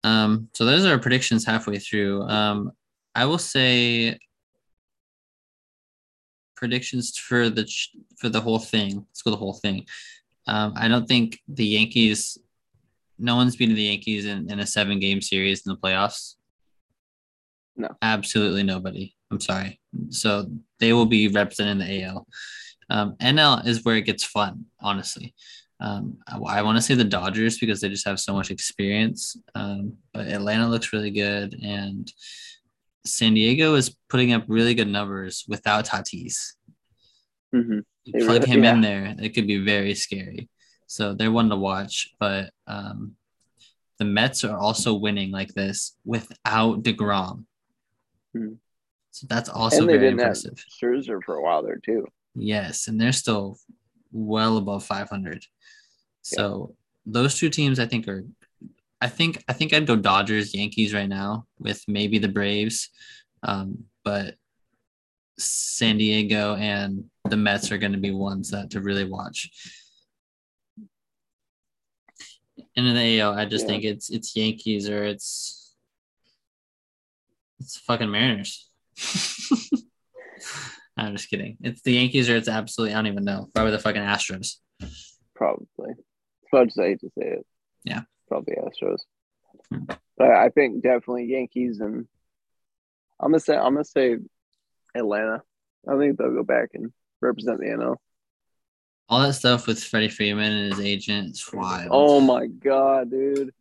Um, 0.04 0.50
so 0.54 0.66
those 0.66 0.86
are 0.86 0.92
our 0.92 1.00
predictions 1.00 1.46
halfway 1.46 1.78
through. 1.78 2.24
Um, 2.24 2.72
I 3.14 3.26
will 3.26 3.38
say 3.38 4.18
predictions 6.56 7.18
for 7.18 7.50
the 7.50 7.70
for 8.18 8.30
the 8.30 8.42
whole 8.42 8.60
thing. 8.60 9.06
Let's 9.10 9.22
go 9.22 9.32
the 9.32 9.38
whole 9.38 9.54
thing. 9.54 9.86
Um, 10.48 10.74
I 10.76 10.88
don't 10.88 11.08
think 11.08 11.40
the 11.48 11.66
Yankees. 11.66 12.38
No 13.20 13.36
one's 13.36 13.56
beaten 13.56 13.76
the 13.76 13.84
Yankees 13.84 14.26
in, 14.26 14.52
in 14.52 14.60
a 14.60 14.66
seven 14.66 15.00
game 15.00 15.22
series 15.22 15.66
in 15.66 15.72
the 15.72 15.78
playoffs. 15.78 16.36
No. 17.76 17.90
absolutely 18.02 18.64
nobody. 18.64 19.16
I'm 19.32 19.40
sorry. 19.40 19.80
So 20.10 20.46
they 20.80 20.94
will 20.94 21.06
be 21.06 21.30
representing 21.30 21.80
the 21.88 22.04
AL. 22.04 22.28
Um, 22.90 23.16
NL 23.22 23.66
is 23.66 23.86
where 23.86 23.96
it 23.96 24.06
gets 24.06 24.24
fun, 24.24 24.66
honestly. 24.82 25.34
Um, 25.82 26.18
I, 26.28 26.62
want 26.62 26.78
to 26.78 26.82
say 26.82 26.94
the 26.94 27.04
Dodgers 27.04 27.58
because 27.58 27.82
they 27.82 27.90
just 27.90 28.06
have 28.08 28.20
so 28.20 28.34
much 28.34 28.52
experience. 28.52 29.36
Um, 29.56 29.98
but 30.14 30.28
Atlanta 30.28 30.70
looks 30.70 30.94
really 30.94 31.10
good, 31.12 31.56
and 31.64 32.12
San 33.06 33.34
Diego 33.34 33.74
is 33.74 33.96
putting 34.08 34.32
up 34.32 34.44
really 34.48 34.76
good 34.76 34.88
numbers 34.88 35.44
without 35.48 35.86
Tatis. 35.88 36.54
mhm. 37.54 37.84
You 38.04 38.26
plug 38.26 38.44
really- 38.44 38.48
him 38.48 38.64
in 38.64 38.82
there, 38.82 39.16
it 39.20 39.34
could 39.34 39.48
be 39.48 39.58
very 39.58 39.96
scary. 39.96 40.50
So 40.88 41.14
they're 41.14 41.32
one 41.32 41.50
to 41.50 41.56
watch. 41.56 42.10
But 42.20 42.52
um, 42.68 43.16
the 43.98 44.06
Mets 44.06 44.44
are 44.44 44.58
also 44.58 44.94
winning 44.96 45.32
like 45.32 45.54
this 45.54 45.96
without 46.06 46.84
Degrom. 46.84 47.46
Hmm. 48.36 48.54
So 49.12 49.28
that's 49.30 49.50
also 49.50 49.82
and 49.82 49.90
they 49.90 49.94
very 49.94 50.06
didn't 50.08 50.20
impressive. 50.22 50.58
have 50.58 50.90
Scherzer 50.90 51.20
for 51.24 51.36
a 51.36 51.42
while 51.44 51.64
there 51.64 51.78
too. 51.84 52.08
Yes, 52.34 52.88
and 52.88 53.00
they're 53.00 53.12
still 53.12 53.58
well 54.12 54.58
above 54.58 54.84
500. 54.84 55.46
So 56.22 56.76
those 57.06 57.38
two 57.38 57.50
teams, 57.50 57.80
I 57.80 57.86
think, 57.88 58.08
are. 58.08 58.24
I 59.04 59.08
think 59.08 59.44
I 59.48 59.54
think 59.54 59.74
I'd 59.74 59.88
go 59.88 59.96
Dodgers, 59.96 60.54
Yankees 60.54 60.94
right 60.94 61.10
now 61.10 61.46
with 61.60 61.84
maybe 61.88 62.20
the 62.20 62.28
Braves, 62.28 62.90
um, 63.42 63.86
but 64.04 64.36
San 65.40 65.98
Diego 65.98 66.56
and 66.56 67.06
the 67.28 67.38
Mets 67.38 67.72
are 67.72 67.80
going 67.80 67.94
to 67.94 67.98
be 67.98 68.12
ones 68.12 68.52
that 68.52 68.70
to 68.72 68.82
really 68.82 69.06
watch. 69.06 69.50
And 72.78 72.86
in 72.88 72.96
the 72.96 73.20
AL, 73.20 73.34
I 73.34 73.46
just 73.46 73.64
Yeah. 73.64 73.70
think 73.70 73.84
it's 73.86 74.10
it's 74.12 74.36
Yankees 74.36 74.88
or 74.90 75.04
it's 75.04 75.74
it's 77.60 77.78
fucking 77.78 78.12
Mariners. 78.12 78.70
I'm 80.98 81.16
just 81.16 81.30
kidding. 81.30 81.58
It's 81.62 81.82
the 81.82 81.94
Yankees 81.94 82.30
or 82.30 82.36
it's 82.36 82.48
absolutely 82.48 82.94
I 82.94 82.98
don't 82.98 83.08
even 83.08 83.24
know. 83.24 83.50
Probably 83.54 83.72
the 83.72 83.80
fucking 83.80 84.02
Astros. 84.02 84.58
Probably. 85.36 85.94
As 86.54 86.78
I 86.78 86.88
hate 86.90 87.00
to 87.02 87.10
say 87.18 87.26
it. 87.28 87.46
Yeah. 87.84 88.02
Probably 88.28 88.56
Astros. 88.56 89.00
Hmm. 89.72 89.86
But 90.18 90.32
I 90.32 90.50
think 90.50 90.84
definitely 90.84 91.26
Yankees 91.26 91.80
and 91.80 92.08
I'm 93.20 93.32
gonna 93.32 93.40
say 93.40 93.56
I'm 93.56 93.74
gonna 93.74 93.86
say 93.86 94.18
Atlanta. 94.96 95.42
I 95.88 95.98
think 95.98 96.18
they'll 96.18 96.34
go 96.34 96.44
back 96.44 96.70
and 96.74 96.92
represent 97.22 97.60
the 97.60 97.66
NL. 97.68 97.96
All 99.10 99.22
that 99.22 99.34
stuff 99.34 99.68
with 99.68 99.84
Freddie 99.84 100.08
Freeman 100.10 100.52
and 100.52 100.74
his 100.74 100.84
agent 100.86 101.32
is 101.32 101.50
wild. 101.54 101.90
Oh 101.92 102.22
my 102.22 102.48
god, 102.48 103.10
dude. 103.12 103.52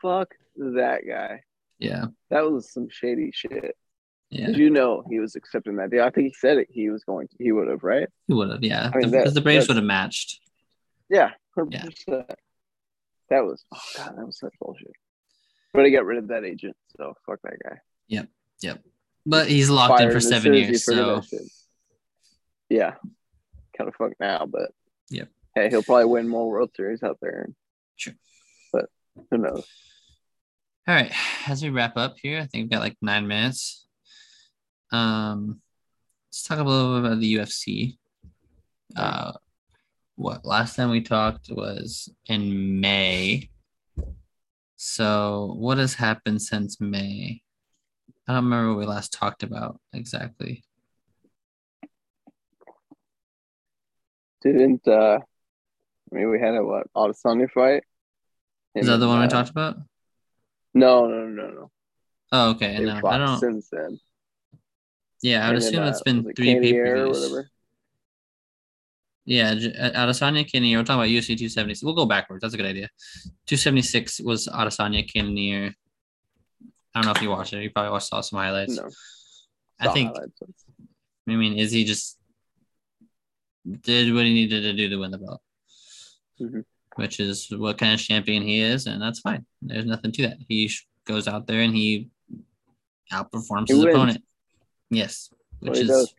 Fuck 0.00 0.34
that 0.56 1.02
guy. 1.06 1.42
yeah, 1.78 2.06
That 2.30 2.50
was 2.50 2.72
some 2.72 2.88
shady 2.88 3.30
shit. 3.32 3.76
yeah. 4.30 4.46
Did 4.46 4.56
you 4.56 4.70
know 4.70 5.04
he 5.08 5.20
was 5.20 5.36
accepting 5.36 5.76
that 5.76 5.90
deal? 5.90 6.02
I 6.02 6.10
think 6.10 6.28
he 6.28 6.32
said 6.34 6.56
it. 6.58 6.68
He 6.70 6.88
was 6.90 7.04
going 7.04 7.28
to. 7.28 7.36
He 7.38 7.52
would 7.52 7.68
have, 7.68 7.84
right? 7.84 8.08
He 8.26 8.34
would 8.34 8.50
have, 8.50 8.64
yeah. 8.64 8.90
I 8.92 8.98
mean, 8.98 9.10
because 9.10 9.24
that- 9.26 9.34
the 9.34 9.40
Braves 9.42 9.68
would 9.68 9.76
have 9.76 9.84
matched. 9.84 10.40
Yeah, 11.08 11.30
Yeah. 11.70 11.84
That 13.28 13.44
was 13.44 13.64
oh 13.74 13.80
god, 13.96 14.16
that 14.16 14.26
was 14.26 14.38
such 14.38 14.54
bullshit. 14.60 14.92
But 15.74 15.84
he 15.84 15.90
got 15.90 16.04
rid 16.04 16.18
of 16.18 16.28
that 16.28 16.44
agent, 16.44 16.76
so 16.96 17.14
fuck 17.26 17.40
that 17.42 17.58
guy. 17.62 17.78
Yep, 18.08 18.28
yep. 18.62 18.82
But 19.24 19.48
he's 19.48 19.68
locked 19.68 20.00
in 20.00 20.10
for 20.10 20.20
seven 20.20 20.42
soon 20.42 20.54
as 20.54 20.60
he 20.60 20.66
years. 20.66 20.84
So 20.84 21.22
yeah, 22.68 22.94
kind 23.76 23.88
of 23.88 23.94
fucked 23.96 24.20
now, 24.20 24.46
but 24.46 24.70
Yep. 25.10 25.28
Hey, 25.54 25.70
he'll 25.70 25.82
probably 25.82 26.04
win 26.06 26.28
more 26.28 26.48
World 26.48 26.70
Series 26.76 27.02
out 27.02 27.18
there. 27.20 27.48
Sure. 27.96 28.14
But 28.72 28.86
who 29.30 29.38
knows? 29.38 29.66
all 30.88 30.94
right. 30.94 31.12
As 31.48 31.62
we 31.62 31.70
wrap 31.70 31.96
up 31.96 32.16
here, 32.20 32.38
I 32.38 32.46
think 32.46 32.64
we've 32.64 32.70
got 32.70 32.80
like 32.80 32.96
nine 33.02 33.26
minutes. 33.26 33.86
Um 34.92 35.60
let's 36.28 36.44
talk 36.44 36.58
a 36.58 36.62
little 36.62 37.00
bit 37.00 37.06
about 37.06 37.20
the 37.20 37.34
UFC. 37.34 37.96
Uh 38.94 39.32
what 40.16 40.44
last 40.44 40.76
time 40.76 40.90
we 40.90 41.02
talked 41.02 41.50
was 41.50 42.10
in 42.26 42.80
May. 42.80 43.50
So 44.76 45.54
what 45.58 45.78
has 45.78 45.94
happened 45.94 46.42
since 46.42 46.80
May? 46.80 47.42
I 48.26 48.34
don't 48.34 48.44
remember 48.44 48.70
what 48.70 48.78
we 48.80 48.86
last 48.86 49.12
talked 49.12 49.42
about 49.42 49.80
exactly. 49.92 50.64
Didn't 54.42 54.86
uh 54.88 55.20
I 56.12 56.14
mean 56.14 56.30
we 56.30 56.40
had 56.40 56.54
a 56.54 56.64
what 56.64 56.86
Adesanya 56.94 57.50
fight? 57.50 57.84
Is 58.74 58.86
that 58.86 58.98
the 58.98 59.08
one 59.08 59.20
we 59.20 59.26
Uh, 59.26 59.30
talked 59.30 59.50
about? 59.50 59.76
No, 60.74 61.06
no, 61.06 61.26
no, 61.26 61.50
no. 61.50 61.70
Oh, 62.32 62.50
okay. 62.50 62.78
No, 62.78 63.00
I 63.06 63.18
don't. 63.18 63.38
since 63.38 63.68
then. 63.70 63.98
Yeah, 65.22 65.46
I 65.46 65.48
would 65.48 65.56
And 65.56 65.62
then, 65.62 65.68
assume 65.68 65.82
uh, 65.84 65.88
it's 65.88 66.02
been 66.02 66.34
three 66.34 66.54
pay 66.60 66.72
per 66.74 67.06
views. 67.06 67.46
Yeah, 69.28 69.50
uh, 69.50 70.06
Adesanya, 70.06 70.48
Cannonier. 70.50 70.78
We're 70.78 70.84
talking 70.84 71.00
about 71.00 71.08
UFC 71.08 71.36
276. 71.36 71.82
We'll 71.82 71.94
go 71.94 72.06
backwards. 72.06 72.42
That's 72.42 72.54
a 72.54 72.56
good 72.56 72.66
idea. 72.66 72.88
276 73.46 74.20
was 74.20 74.46
Adesanya, 74.46 75.02
Cannonier. 75.12 75.74
I 76.94 77.00
don't 77.02 77.06
know 77.06 77.10
if 77.12 77.20
you 77.20 77.30
watched 77.30 77.52
it. 77.52 77.62
You 77.62 77.70
probably 77.70 77.90
watched 77.90 78.06
saw 78.08 78.20
some 78.20 78.38
highlights. 78.38 78.76
No. 78.76 78.88
I 79.80 79.88
think. 79.92 80.10
highlights. 80.14 80.40
I 81.28 81.32
mean, 81.34 81.58
is 81.58 81.72
he 81.72 81.84
just 81.84 82.18
did 83.82 84.14
what 84.14 84.24
he 84.24 84.32
needed 84.32 84.60
to 84.62 84.72
do 84.74 84.88
to 84.88 84.96
win 84.96 85.10
the 85.10 85.18
belt, 85.18 85.42
Mhm. 86.40 86.64
which 86.94 87.18
is 87.18 87.50
what 87.50 87.78
kind 87.78 87.92
of 87.94 88.00
champion 88.00 88.44
he 88.44 88.60
is, 88.60 88.86
and 88.86 89.02
that's 89.02 89.18
fine. 89.18 89.44
There's 89.60 89.84
nothing 89.86 90.12
to 90.12 90.22
that. 90.22 90.38
He 90.48 90.70
goes 91.04 91.26
out 91.26 91.48
there 91.48 91.60
and 91.62 91.74
he 91.74 92.08
outperforms 93.12 93.66
He 93.68 93.74
his 93.74 93.84
wins. 93.84 93.94
opponent. 93.96 94.24
Yes, 94.88 95.30
which 95.58 95.78
he 95.78 95.82
is 95.82 95.88
does. 95.88 96.14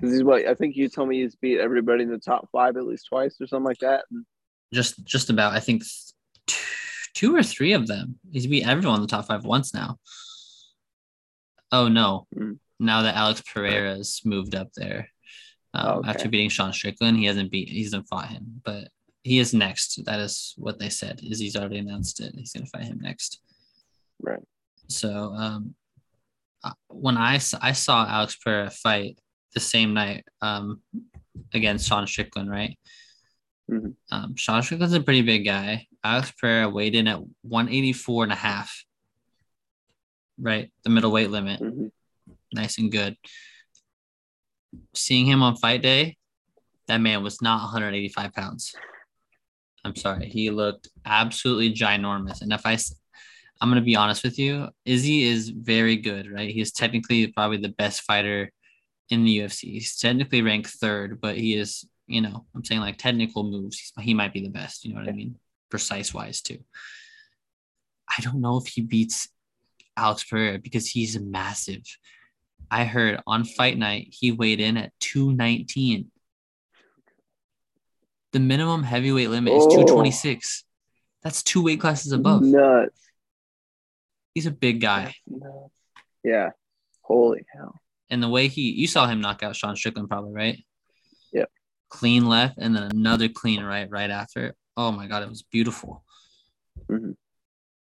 Because 0.00 0.12
he's 0.14 0.22
what 0.24 0.46
I 0.46 0.54
think 0.54 0.76
you 0.76 0.88
told 0.88 1.08
me 1.08 1.22
he's 1.22 1.34
beat 1.36 1.58
everybody 1.58 2.04
in 2.04 2.10
the 2.10 2.18
top 2.18 2.48
five 2.52 2.76
at 2.76 2.86
least 2.86 3.06
twice 3.08 3.36
or 3.40 3.46
something 3.46 3.64
like 3.64 3.78
that. 3.78 4.04
Just 4.72 5.04
just 5.04 5.28
about 5.30 5.54
I 5.54 5.60
think 5.60 5.82
two, 6.46 6.56
two 7.14 7.36
or 7.36 7.42
three 7.42 7.72
of 7.72 7.86
them. 7.86 8.18
He's 8.30 8.46
beat 8.46 8.66
everyone 8.66 8.96
in 8.96 9.02
the 9.02 9.08
top 9.08 9.26
five 9.26 9.44
once 9.44 9.74
now. 9.74 9.96
Oh 11.72 11.88
no! 11.88 12.26
Mm. 12.36 12.58
Now 12.80 13.02
that 13.02 13.16
Alex 13.16 13.42
Pereira's 13.42 14.22
moved 14.24 14.54
up 14.54 14.68
there, 14.74 15.08
um, 15.74 15.86
Oh, 15.86 15.98
okay. 15.98 16.10
after 16.10 16.28
beating 16.28 16.48
Sean 16.48 16.72
Strickland, 16.72 17.16
he 17.18 17.24
hasn't 17.26 17.50
beat 17.50 17.68
he 17.68 17.82
hasn't 17.82 18.08
fought 18.08 18.28
him, 18.28 18.60
but 18.64 18.88
he 19.24 19.38
is 19.38 19.52
next. 19.52 20.04
That 20.04 20.20
is 20.20 20.54
what 20.56 20.78
they 20.78 20.88
said. 20.88 21.20
Is 21.22 21.38
he's 21.40 21.56
already 21.56 21.78
announced 21.78 22.20
it? 22.20 22.34
He's 22.36 22.52
gonna 22.52 22.66
fight 22.66 22.84
him 22.84 23.00
next. 23.00 23.40
right. 24.20 24.40
So 24.88 25.32
um, 25.34 25.74
uh, 26.64 26.72
I 27.02 27.34
I 27.34 27.40
I 27.60 27.72
saw 27.72 28.06
Alex 28.06 28.36
Pereira 28.36 28.70
fight 28.70 29.18
the 29.54 29.60
same 29.60 29.94
night 29.94 30.24
um, 30.42 30.80
against 31.54 31.88
Sean 31.88 32.06
Strickland, 32.06 32.50
right? 32.50 32.78
Mhm. 33.70 33.94
Um, 34.10 34.36
Sean 34.36 34.62
Strickland's 34.62 34.94
a 34.94 35.00
pretty 35.02 35.22
big 35.22 35.44
guy. 35.44 35.86
Alex 36.02 36.32
Pereira 36.32 36.68
weighed 36.68 36.94
in 36.94 37.08
at 37.08 37.20
184 37.42 38.24
and 38.24 38.32
a 38.32 38.36
half, 38.36 38.84
right? 40.38 40.72
The 40.84 40.90
middleweight 40.90 41.30
limit, 41.30 41.60
Mhm. 41.60 41.90
nice 42.52 42.78
and 42.78 42.90
good. 42.90 43.16
Seeing 44.94 45.26
him 45.26 45.42
on 45.42 45.56
fight 45.56 45.82
day, 45.82 46.16
that 46.86 46.98
man 46.98 47.22
was 47.22 47.42
not 47.42 47.62
185 47.62 48.32
pounds. 48.32 48.74
I'm 49.84 49.96
sorry. 49.96 50.28
He 50.28 50.50
looked 50.50 50.88
absolutely 51.04 51.72
ginormous. 51.72 52.42
And 52.42 52.52
if 52.52 52.64
I, 52.66 52.76
I'm 53.60 53.68
going 53.70 53.80
to 53.80 53.84
be 53.84 53.96
honest 53.96 54.24
with 54.24 54.38
you, 54.38 54.68
Izzy 54.84 55.22
is 55.22 55.50
very 55.50 55.96
good, 55.96 56.30
right? 56.30 56.50
He's 56.50 56.72
technically 56.72 57.26
probably 57.28 57.58
the 57.58 57.68
best 57.70 58.02
fighter 58.02 58.50
in 59.10 59.24
the 59.24 59.38
UFC. 59.38 59.72
He's 59.72 59.96
technically 59.96 60.42
ranked 60.42 60.70
third, 60.70 61.20
but 61.20 61.36
he 61.36 61.54
is 61.54 61.88
you 62.08 62.22
know, 62.22 62.46
I'm 62.54 62.64
saying 62.64 62.80
like 62.80 62.96
technical 62.96 63.44
moves, 63.44 63.92
he 64.00 64.14
might 64.14 64.32
be 64.32 64.42
the 64.42 64.48
best. 64.48 64.84
You 64.84 64.94
know 64.94 65.00
what 65.00 65.08
I 65.10 65.12
mean? 65.12 65.36
Precise 65.70 66.12
wise 66.14 66.40
too. 66.40 66.58
I 68.08 68.22
don't 68.22 68.40
know 68.40 68.56
if 68.56 68.66
he 68.66 68.80
beats 68.80 69.28
Alex 69.96 70.24
Pereira 70.24 70.58
because 70.58 70.88
he's 70.88 71.20
massive. 71.20 71.82
I 72.70 72.84
heard 72.84 73.20
on 73.26 73.44
fight 73.44 73.76
night 73.76 74.08
he 74.18 74.32
weighed 74.32 74.60
in 74.60 74.78
at 74.78 74.92
219. 75.00 76.10
The 78.32 78.40
minimum 78.40 78.82
heavyweight 78.82 79.28
limit 79.30 79.52
is 79.52 79.64
Oh. 79.64 79.70
226. 79.70 80.64
That's 81.22 81.42
two 81.42 81.62
weight 81.62 81.80
classes 81.80 82.12
above. 82.12 82.42
Nuts. 82.42 82.98
He's 84.34 84.46
a 84.46 84.50
big 84.50 84.80
guy. 84.80 85.14
Yeah. 86.24 86.50
Holy 87.02 87.44
hell. 87.52 87.80
And 88.10 88.22
the 88.22 88.28
way 88.28 88.48
he, 88.48 88.70
you 88.72 88.86
saw 88.86 89.06
him 89.06 89.20
knock 89.20 89.42
out 89.42 89.56
Sean 89.56 89.76
Strickland, 89.76 90.08
probably, 90.08 90.32
right? 90.32 90.64
Yep. 91.32 91.50
Clean 91.90 92.26
left 92.26 92.58
and 92.58 92.74
then 92.74 92.84
another 92.84 93.28
clean 93.28 93.62
right, 93.62 93.88
right 93.90 94.10
after. 94.10 94.54
Oh 94.76 94.92
my 94.92 95.06
God, 95.06 95.22
it 95.22 95.28
was 95.28 95.42
beautiful. 95.42 96.04
Mhm. 96.88 97.16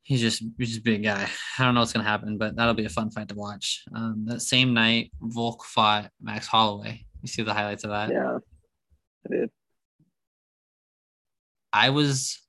He's 0.03 0.21
just, 0.21 0.43
he's 0.57 0.69
just 0.69 0.81
a 0.81 0.83
big 0.83 1.03
guy. 1.03 1.29
I 1.59 1.65
don't 1.65 1.75
know 1.75 1.81
what's 1.81 1.93
going 1.93 2.05
to 2.05 2.11
happen, 2.11 2.39
but 2.39 2.57
that'll 2.57 2.73
be 2.75 2.87
a 2.87 2.89
fun 2.89 3.11
fight 3.11 3.29
to 3.29 3.35
watch. 3.35 3.85
Um, 3.95 4.25
that 4.27 4.41
same 4.41 4.73
night, 4.73 5.13
Volk 5.21 5.65
fought 5.65 6.11
Max 6.21 6.47
Holloway. 6.47 7.05
You 7.21 7.29
see 7.29 7.43
the 7.43 7.53
highlights 7.53 7.85
of 7.85 7.91
that? 7.91 8.11
Yeah. 8.11 8.39
I 9.27 9.35
did. 9.35 9.51
I 11.73 11.91
was 11.91 12.41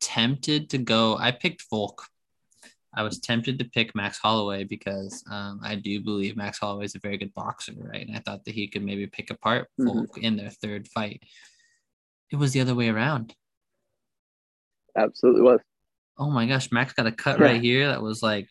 tempted 0.00 0.70
to 0.70 0.78
go. 0.78 1.16
I 1.16 1.32
picked 1.32 1.64
Volk. 1.68 2.06
I 2.94 3.02
was 3.02 3.18
tempted 3.20 3.58
to 3.58 3.64
pick 3.64 3.94
Max 3.94 4.18
Holloway 4.18 4.64
because 4.64 5.24
um, 5.30 5.60
I 5.62 5.76
do 5.76 6.00
believe 6.00 6.36
Max 6.36 6.58
Holloway 6.58 6.84
is 6.84 6.94
a 6.94 6.98
very 6.98 7.16
good 7.16 7.32
boxer, 7.34 7.72
right? 7.76 8.06
And 8.06 8.16
I 8.16 8.20
thought 8.20 8.44
that 8.44 8.54
he 8.54 8.68
could 8.68 8.84
maybe 8.84 9.06
pick 9.06 9.30
apart. 9.30 9.68
Volk 9.78 10.18
in 10.18 10.36
their 10.36 10.50
third 10.50 10.88
fight. 10.88 11.22
It 12.30 12.36
was 12.36 12.52
the 12.52 12.60
other 12.60 12.74
way 12.74 12.88
around. 12.88 13.34
Absolutely 14.96 15.42
was. 15.42 15.60
Oh 16.18 16.30
my 16.30 16.46
gosh, 16.46 16.70
Max 16.70 16.92
got 16.92 17.06
a 17.06 17.12
cut 17.12 17.38
Yeah. 17.40 17.46
right 17.46 17.60
here 17.60 17.88
that 17.88 18.02
was 18.02 18.22
like 18.22 18.48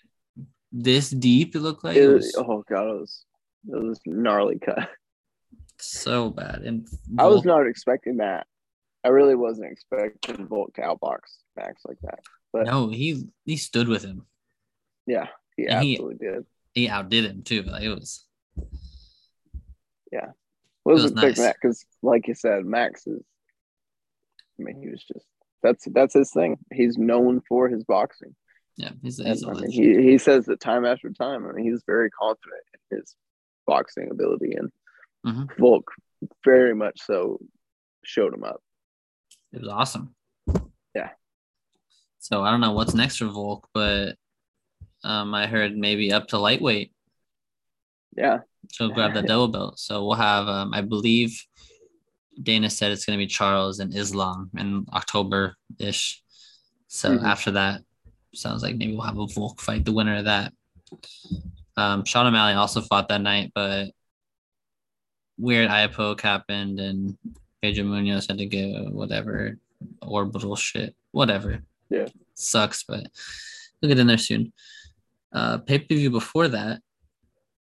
this 0.72 1.10
deep. 1.10 1.56
It 1.56 1.60
looked 1.60 1.84
like 1.84 1.96
It 1.96 2.08
was, 2.08 2.36
oh 2.38 2.64
god, 2.68 2.90
it 2.90 3.00
was 3.00 3.26
it 3.70 3.84
was 3.84 4.00
gnarly 4.06 4.58
cut. 4.58 4.90
so 5.80 6.30
bad. 6.30 6.64
And 6.64 6.88
I 7.20 7.28
was 7.28 7.46
not 7.46 7.68
expecting 7.68 8.18
that. 8.18 8.48
I 9.04 9.10
really 9.10 9.36
wasn't 9.36 9.72
expecting 9.72 10.48
Volk 10.48 10.74
to 10.76 10.82
outbox 10.82 11.20
Max 11.56 11.82
like 11.88 12.00
that. 12.04 12.20
But 12.54 12.66
no, 12.66 12.90
he 12.90 13.28
he 13.46 13.58
stood 13.58 13.88
with 13.88 14.04
him. 14.04 14.26
Yeah, 15.12 15.28
he 15.58 15.68
And 15.68 15.84
he- 15.84 15.94
absolutely 15.96 16.28
did. 16.28 16.46
He 16.74 16.88
outdid 16.90 17.26
him 17.26 17.42
too. 17.44 17.64
Like 17.64 17.84
it 17.84 17.90
was 17.90 18.26
Wasn't 20.84 21.04
was 21.04 21.12
expecting 21.12 21.44
nice. 21.44 21.54
that 21.54 21.56
because, 21.62 21.86
like 22.02 22.28
you 22.28 22.34
said, 22.34 22.66
Max 22.66 23.06
is. 23.06 23.22
I 24.60 24.64
mean, 24.64 24.82
he 24.82 24.90
was 24.90 25.04
just 25.04 25.26
that's 25.62 25.86
that's 25.92 26.14
his 26.16 26.32
thing. 26.32 26.58
He's 26.74 26.98
known 26.98 27.42
for 27.48 27.70
his 27.70 27.84
boxing. 27.84 28.36
yeah. 28.78 28.92
He's, 29.04 29.18
he's 29.24 29.46
I 29.46 29.54
mean, 29.54 29.70
he, 29.70 30.02
he 30.02 30.18
says 30.18 30.46
that 30.48 30.60
time 30.60 30.86
after 30.86 31.10
time. 31.12 31.46
I 31.48 31.52
mean, 31.52 31.66
he's 31.72 31.84
very 31.86 32.10
confident 32.10 32.62
in 32.90 32.98
his 32.98 33.16
boxing 33.68 34.10
ability, 34.12 34.54
and 34.56 34.72
Mhm. 35.26 35.56
Volk 35.60 35.92
very 36.44 36.74
much 36.74 37.00
so 37.06 37.40
showed 38.04 38.34
him 38.34 38.44
up. 38.44 38.62
It 39.54 39.62
was 39.62 39.70
awesome. 39.70 40.16
Yeah. 40.96 41.10
So 42.20 42.42
I 42.44 42.50
don't 42.50 42.62
know 42.62 42.72
what's 42.72 42.96
next 42.96 43.18
for 43.18 43.26
Volk, 43.28 43.68
but 43.74 44.16
um, 45.04 45.34
I 45.34 45.48
heard 45.48 45.76
maybe 45.78 46.12
up 46.12 46.28
to 46.30 46.38
lightweight. 46.38 46.92
Yeah, 48.16 48.40
So 48.70 48.90
grab 48.90 49.14
the 49.14 49.22
double 49.22 49.48
belt. 49.48 49.80
So 49.80 50.06
we'll 50.06 50.16
have, 50.16 50.48
um, 50.48 50.74
I 50.74 50.82
believe, 50.82 51.46
Dana 52.42 52.70
said 52.70 52.92
it's 52.92 53.06
going 53.06 53.18
to 53.18 53.24
be 53.24 53.28
Charles 53.28 53.80
and 53.80 53.96
Islam 53.96 54.50
in 54.58 54.86
October 54.94 55.56
ish. 55.80 56.22
So 56.88 57.18
Mhm. 57.18 57.24
after 57.24 57.52
that, 57.52 57.84
sounds 58.36 58.64
like 58.64 58.76
maybe 58.76 58.94
we'll 58.94 59.06
have 59.06 59.18
a 59.18 59.28
Volk 59.28 59.62
fight, 59.62 59.86
the 59.86 59.94
winner 59.94 60.18
of 60.18 60.26
that. 60.26 60.54
Um, 61.78 62.04
Sean 62.06 62.28
O'Malley 62.28 62.54
also 62.54 62.82
fought 62.82 63.08
that 63.10 63.22
night, 63.22 63.52
but 63.56 63.92
weird 65.38 65.70
eye 65.70 65.88
poke 65.88 66.22
happened 66.22 66.80
and 66.80 67.18
Pedro 67.62 67.86
Munhoz 67.86 68.28
had 68.28 68.38
to 68.40 68.46
go 68.46 68.90
whatever 68.92 69.58
orbital 70.02 70.56
shit, 70.56 70.96
whatever. 71.12 71.64
Yeah. 71.90 72.08
Sucks, 72.36 72.84
but 72.84 73.08
we'll 73.82 73.90
get 73.90 74.00
in 74.00 74.08
there 74.08 74.18
soon. 74.18 74.52
Uh, 75.34 75.58
pay 75.60 75.80
per 75.80 75.96
view 75.96 76.10
before 76.10 76.48
that, 76.50 76.82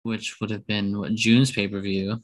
which 0.03 0.39
would 0.39 0.49
have 0.49 0.65
been 0.65 0.97
what 0.97 1.13
June's 1.15 1.51
pay 1.51 1.67
per 1.67 1.79
view. 1.81 2.23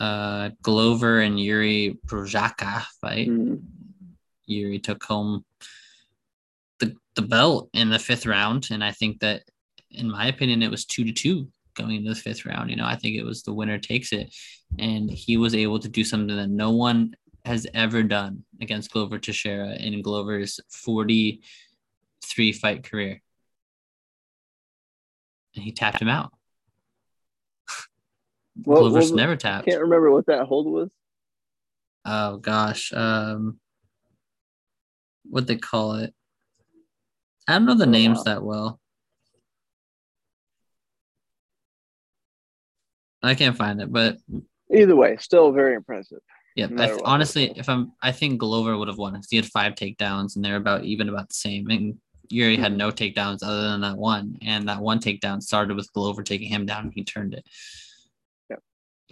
Uh, 0.00 0.50
Glover 0.62 1.20
and 1.20 1.40
Yuri 1.40 1.98
Prochazka 2.06 2.82
fight. 3.00 3.28
Mhm. 3.28 3.62
Yuri 4.46 4.78
took 4.78 5.02
home 5.04 5.44
the 6.78 6.96
the 7.16 7.22
belt 7.22 7.68
in 7.72 7.90
the 7.90 7.98
fifth 7.98 8.26
round, 8.26 8.68
and 8.70 8.82
I 8.84 8.92
think 8.92 9.20
that, 9.20 9.42
in 9.90 10.10
my 10.10 10.26
opinion, 10.26 10.62
it 10.62 10.70
was 10.70 10.84
two 10.84 11.04
to 11.04 11.12
two 11.12 11.50
going 11.74 11.96
into 11.96 12.10
the 12.10 12.20
fifth 12.20 12.44
round. 12.46 12.70
You 12.70 12.76
know, 12.76 12.86
I 12.86 12.96
think 12.96 13.16
it 13.16 13.24
was 13.24 13.42
the 13.42 13.52
winner 13.52 13.78
takes 13.78 14.12
it, 14.12 14.34
and 14.78 15.10
he 15.10 15.36
was 15.36 15.54
able 15.54 15.78
to 15.80 15.88
do 15.88 16.04
something 16.04 16.36
that 16.36 16.48
no 16.50 16.70
one 16.70 17.14
has 17.44 17.66
ever 17.74 18.02
done 18.02 18.44
against 18.60 18.90
Glover 18.92 19.18
Teixeira 19.18 19.74
in 19.76 20.00
Glover's 20.02 20.60
forty 20.70 21.42
three 22.22 22.52
fight 22.52 22.84
career, 22.84 23.20
and 25.58 25.64
he 25.64 25.72
tapped 25.72 26.00
him 26.00 26.08
out. 26.08 26.32
Glover's 28.62 29.12
never 29.12 29.32
I 29.32 29.36
tapped. 29.36 29.66
can't 29.66 29.80
remember 29.82 30.10
what 30.12 30.26
that 30.26 30.46
hold 30.46 30.66
was. 30.72 30.88
Oh 32.04 32.36
gosh, 32.38 32.92
um, 32.92 33.58
what 35.24 35.46
they 35.48 35.56
call 35.56 35.94
it? 35.96 36.14
I 37.48 37.54
don't 37.54 37.66
know 37.66 37.74
the 37.74 37.86
Oh, 37.86 37.90
names 37.90 38.18
wow. 38.18 38.24
that 38.24 38.42
well. 38.44 38.80
I 43.22 43.34
can't 43.34 43.56
find 43.56 43.80
it, 43.82 43.92
but 43.92 44.16
Either 44.72 44.94
way, 44.94 45.16
still 45.18 45.50
very 45.50 45.74
impressive. 45.74 46.20
yeah, 46.54 46.66
No 46.66 46.84
I 46.84 46.86
th- 46.86 47.00
honestly, 47.04 47.52
if 47.56 47.68
I'm, 47.68 47.92
I 48.00 48.12
think 48.12 48.38
Glover 48.38 48.76
would 48.78 48.88
have 48.88 48.98
won. 48.98 49.14
'cause 49.14 49.26
He 49.28 49.36
had 49.36 49.46
five 49.46 49.74
takedowns, 49.74 50.36
and 50.36 50.44
they're 50.44 50.56
about 50.56 50.84
even 50.84 51.08
about 51.08 51.28
the 51.28 51.34
same. 51.34 51.68
And 51.68 51.98
Yuri 52.30 52.56
had 52.56 52.72
Mhm. 52.72 52.76
no 52.76 52.90
takedowns 52.90 53.42
other 53.42 53.62
than 53.62 53.80
that 53.82 53.96
one, 53.96 54.38
and 54.42 54.68
that 54.68 54.80
one 54.80 54.98
takedown 55.00 55.42
started 55.42 55.76
with 55.76 55.92
Glover 55.92 56.22
taking 56.22 56.48
him 56.48 56.66
down, 56.66 56.84
and 56.84 56.92
he 56.94 57.04
turned 57.04 57.34
it. 57.34 57.46
Yep. 58.50 58.62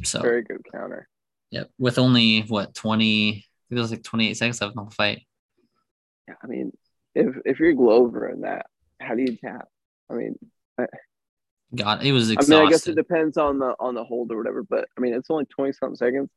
So 0.04 0.20
Very 0.22 0.42
good 0.42 0.64
counter. 0.70 1.08
Yep. 1.50 1.70
With 1.78 1.98
only 1.98 2.42
what 2.42 2.74
20, 2.74 3.28
I 3.28 3.32
think 3.32 3.44
it 3.70 3.80
was 3.80 3.90
like 3.90 4.02
28 4.02 4.36
seconds 4.36 4.60
left 4.60 4.76
in 4.76 4.84
the 4.84 4.90
fight. 4.90 5.26
Yeah, 6.28 6.34
I 6.42 6.46
mean, 6.46 6.76
if 7.14 7.36
if 7.44 7.60
you're 7.60 7.72
Glover 7.72 8.28
in 8.28 8.40
that, 8.42 8.66
how 9.00 9.14
do 9.14 9.22
you 9.22 9.36
tap? 9.36 9.68
I 10.10 10.14
mean, 10.14 10.36
God, 11.74 12.04
it 12.04 12.12
was 12.12 12.30
I 12.30 12.34
mean, 12.48 12.66
I 12.66 12.70
guess 12.70 12.86
it 12.86 12.96
depends 12.96 13.36
on 13.36 13.58
the 13.58 13.74
on 13.78 13.94
the 13.94 14.04
hold 14.04 14.30
or 14.32 14.36
whatever, 14.36 14.62
but 14.62 14.88
I 14.96 15.00
mean, 15.00 15.14
it's 15.14 15.30
only 15.30 15.44
twenty 15.46 15.72
something 15.72 15.96
seconds. 15.96 16.30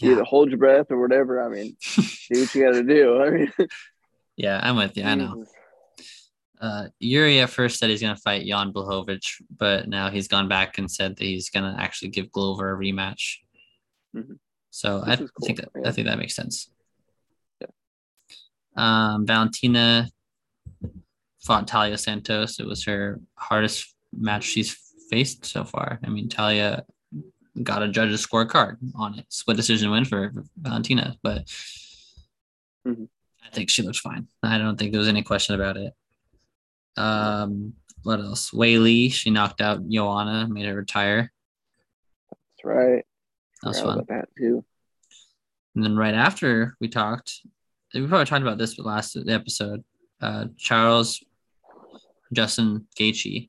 Yeah. 0.00 0.12
Either 0.12 0.24
hold 0.24 0.50
your 0.50 0.58
breath 0.58 0.90
or 0.90 1.00
whatever. 1.00 1.42
I 1.42 1.48
mean, 1.48 1.76
do 1.96 2.40
what 2.40 2.54
you 2.54 2.64
got 2.64 2.72
to 2.72 2.82
do. 2.84 3.20
I 3.22 3.30
mean, 3.30 3.52
yeah, 4.38 4.60
I'm 4.62 4.76
with 4.76 4.96
you. 4.96 5.04
I 5.04 5.14
know. 5.16 5.44
Uh, 6.60 6.88
Yuri 6.98 7.40
at 7.40 7.50
first 7.50 7.78
said 7.78 7.90
he's 7.90 8.00
going 8.00 8.14
to 8.14 8.20
fight 8.20 8.46
Jan 8.46 8.72
Blachowicz, 8.72 9.42
but 9.56 9.88
now 9.88 10.10
he's 10.10 10.26
gone 10.28 10.48
back 10.48 10.78
and 10.78 10.90
said 10.90 11.16
that 11.16 11.24
he's 11.24 11.50
going 11.50 11.64
to 11.64 11.80
actually 11.80 12.08
give 12.08 12.30
Glover 12.32 12.72
a 12.72 12.78
rematch. 12.78 13.36
Mhm. 14.16 14.38
So 14.70 15.02
I 15.04 15.16
cool, 15.16 15.28
think 15.44 15.58
that, 15.58 15.68
yeah. 15.76 15.88
I 15.88 15.92
think 15.92 16.06
that 16.06 16.18
makes 16.18 16.34
sense. 16.34 16.70
Yeah. 17.60 17.66
Um, 18.76 19.26
Valentina 19.26 20.08
fought 21.40 21.66
Talia 21.68 21.98
Santos. 21.98 22.60
It 22.60 22.66
was 22.66 22.84
her 22.84 23.20
hardest 23.36 23.94
match 24.12 24.44
she's 24.44 24.76
faced 25.10 25.46
so 25.46 25.64
far. 25.64 25.98
I 26.04 26.08
mean, 26.08 26.28
Talia 26.28 26.84
got 27.62 27.82
a 27.82 27.88
judge's 27.88 28.24
scorecard 28.26 28.76
on 28.94 29.18
it. 29.18 29.26
Split 29.30 29.56
decision 29.56 29.90
win 29.90 30.04
for 30.04 30.32
Valentina, 30.56 31.16
but 31.22 31.44
Mhm. 32.86 33.08
I 33.48 33.54
think 33.54 33.70
she 33.70 33.82
looked 33.82 33.98
fine. 33.98 34.28
I 34.42 34.58
don't 34.58 34.78
think 34.78 34.92
there 34.92 34.98
was 34.98 35.08
any 35.08 35.22
question 35.22 35.54
about 35.54 35.78
it. 35.78 35.94
Um, 36.96 37.74
what 38.02 38.20
else? 38.20 38.50
Weili, 38.50 39.10
she 39.10 39.30
knocked 39.30 39.60
out 39.60 39.88
Joanna, 39.88 40.46
made 40.48 40.66
her 40.66 40.74
retire. 40.74 41.32
That's 42.30 42.64
right. 42.64 43.04
That 43.62 43.68
was 43.68 43.80
fun. 43.80 43.94
about 43.94 44.08
that 44.08 44.28
too. 44.36 44.64
And 45.74 45.84
then 45.84 45.96
right 45.96 46.14
after 46.14 46.76
we 46.80 46.88
talked, 46.88 47.40
we 47.94 48.06
probably 48.06 48.26
talked 48.26 48.42
about 48.42 48.58
this 48.58 48.78
last 48.78 49.16
episode. 49.28 49.82
Uh, 50.20 50.46
Charles, 50.58 51.22
Justin 52.32 52.86
Gaethje. 52.98 53.48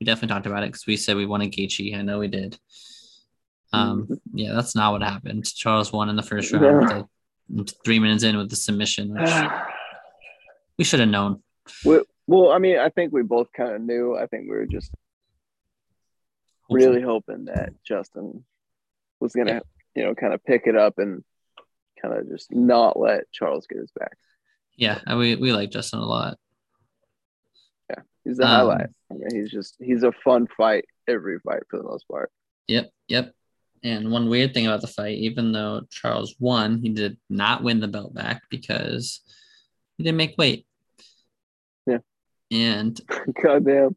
We 0.00 0.04
definitely 0.04 0.34
talked 0.34 0.46
about 0.46 0.64
it 0.64 0.72
because 0.72 0.86
we 0.86 0.96
said 0.96 1.16
we 1.16 1.26
wanted 1.26 1.52
Gaethje. 1.52 1.96
I 1.96 2.02
know 2.02 2.18
we 2.18 2.28
did. 2.28 2.58
Um, 3.72 4.08
yeah, 4.32 4.54
that's 4.54 4.74
not 4.74 4.92
what 4.92 5.02
happened. 5.02 5.44
Charles 5.54 5.92
won 5.92 6.08
in 6.08 6.16
the 6.16 6.22
first 6.22 6.52
round. 6.52 6.88
No. 6.88 7.08
Three 7.84 7.98
minutes 7.98 8.22
in 8.24 8.36
with 8.36 8.50
the 8.50 8.56
submission, 8.56 9.14
which 9.14 9.30
we 10.78 10.84
should 10.84 11.00
have 11.00 11.08
known. 11.08 11.42
well, 11.84 12.02
well, 12.26 12.50
I 12.52 12.58
mean, 12.58 12.78
I 12.78 12.88
think 12.90 13.12
we 13.12 13.22
both 13.22 13.52
kind 13.52 13.72
of 13.74 13.80
knew. 13.80 14.16
I 14.16 14.26
think 14.26 14.44
we 14.50 14.56
were 14.56 14.66
just 14.66 14.92
Hopefully. 16.68 16.86
really 16.88 17.02
hoping 17.02 17.44
that 17.46 17.72
Justin 17.84 18.44
was 19.20 19.32
gonna 19.32 19.62
you 19.94 20.02
know, 20.04 20.14
kind 20.14 20.34
of 20.34 20.44
pick 20.44 20.66
it 20.66 20.76
up 20.76 20.98
and 20.98 21.24
kind 22.02 22.14
of 22.14 22.28
just 22.28 22.52
not 22.52 22.98
let 22.98 23.30
Charles 23.32 23.66
get 23.66 23.78
his 23.78 23.90
back. 23.92 24.16
Yeah, 24.76 25.14
we 25.14 25.36
we 25.36 25.52
like 25.52 25.70
Justin 25.70 26.00
a 26.00 26.04
lot. 26.04 26.36
Yeah, 27.88 28.00
he's 28.24 28.36
the 28.36 28.42
Um, 28.44 28.48
highlight. 28.50 28.88
I 29.10 29.14
mean, 29.14 29.28
he's 29.32 29.50
just 29.50 29.76
he's 29.78 30.02
a 30.02 30.12
fun 30.12 30.48
fight 30.56 30.84
every 31.08 31.38
fight 31.38 31.62
for 31.70 31.78
the 31.78 31.84
most 31.84 32.06
part. 32.08 32.30
Yep, 32.68 32.90
yep. 33.08 33.32
And 33.82 34.10
one 34.10 34.28
weird 34.28 34.54
thing 34.54 34.66
about 34.66 34.80
the 34.80 34.86
fight, 34.88 35.18
even 35.18 35.52
though 35.52 35.82
Charles 35.90 36.34
won, 36.38 36.80
he 36.80 36.88
did 36.90 37.16
not 37.30 37.62
win 37.62 37.80
the 37.80 37.88
belt 37.88 38.14
back 38.14 38.42
because 38.50 39.20
he 39.96 40.04
didn't 40.04 40.16
make 40.16 40.36
weight. 40.38 40.66
Yeah. 41.86 41.98
And 42.50 43.00
Goddamn. 43.42 43.96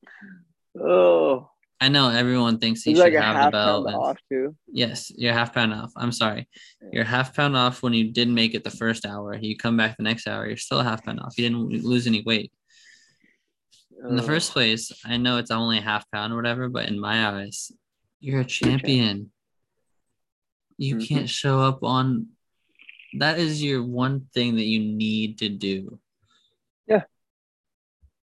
Oh, 0.79 1.49
I 1.81 1.87
know 1.89 2.09
everyone 2.09 2.59
thinks 2.59 2.83
he 2.83 2.91
he's 2.91 2.97
should 2.97 3.13
like 3.13 3.13
have 3.13 3.35
half 3.35 3.45
the 3.45 3.51
belt. 3.57 3.87
and- 3.87 3.95
off 3.95 4.17
too. 4.29 4.55
Yes, 4.67 5.11
you're 5.15 5.33
half 5.33 5.53
pound 5.53 5.73
off. 5.73 5.91
I'm 5.95 6.11
sorry. 6.11 6.47
You're 6.91 7.05
half 7.05 7.33
pound 7.35 7.55
off 7.55 7.81
when 7.81 7.93
you 7.93 8.11
didn't 8.11 8.35
make 8.35 8.53
it 8.53 8.63
the 8.63 8.69
first 8.69 9.05
hour. 9.05 9.35
You 9.35 9.55
come 9.57 9.77
back 9.77 9.95
the 9.97 10.03
next 10.03 10.27
hour, 10.27 10.45
you're 10.47 10.57
still 10.57 10.81
half 10.81 11.03
pound 11.05 11.19
off. 11.21 11.37
You 11.37 11.49
didn't 11.49 11.83
lose 11.83 12.05
any 12.05 12.21
weight. 12.21 12.51
In 14.07 14.15
the 14.15 14.23
first 14.23 14.53
place, 14.53 14.91
I 15.05 15.17
know 15.17 15.37
it's 15.37 15.51
only 15.51 15.77
a 15.77 15.81
half 15.81 16.09
pound 16.11 16.31
or 16.31 16.37
whatever, 16.37 16.69
but 16.69 16.87
in 16.87 16.97
my 16.99 17.41
eyes, 17.41 17.69
you're 18.21 18.41
a 18.41 18.45
champion. 18.45 19.31
You 20.81 20.95
Mhm. 20.95 21.07
can't 21.07 21.29
show 21.29 21.59
up 21.59 21.83
on 21.83 22.27
that 23.19 23.37
is 23.37 23.61
your 23.61 23.83
one 23.83 24.27
thing 24.33 24.55
that 24.55 24.63
you 24.65 24.79
need 24.79 25.39
to 25.39 25.49
do. 25.49 25.99
Yeah. 26.87 27.03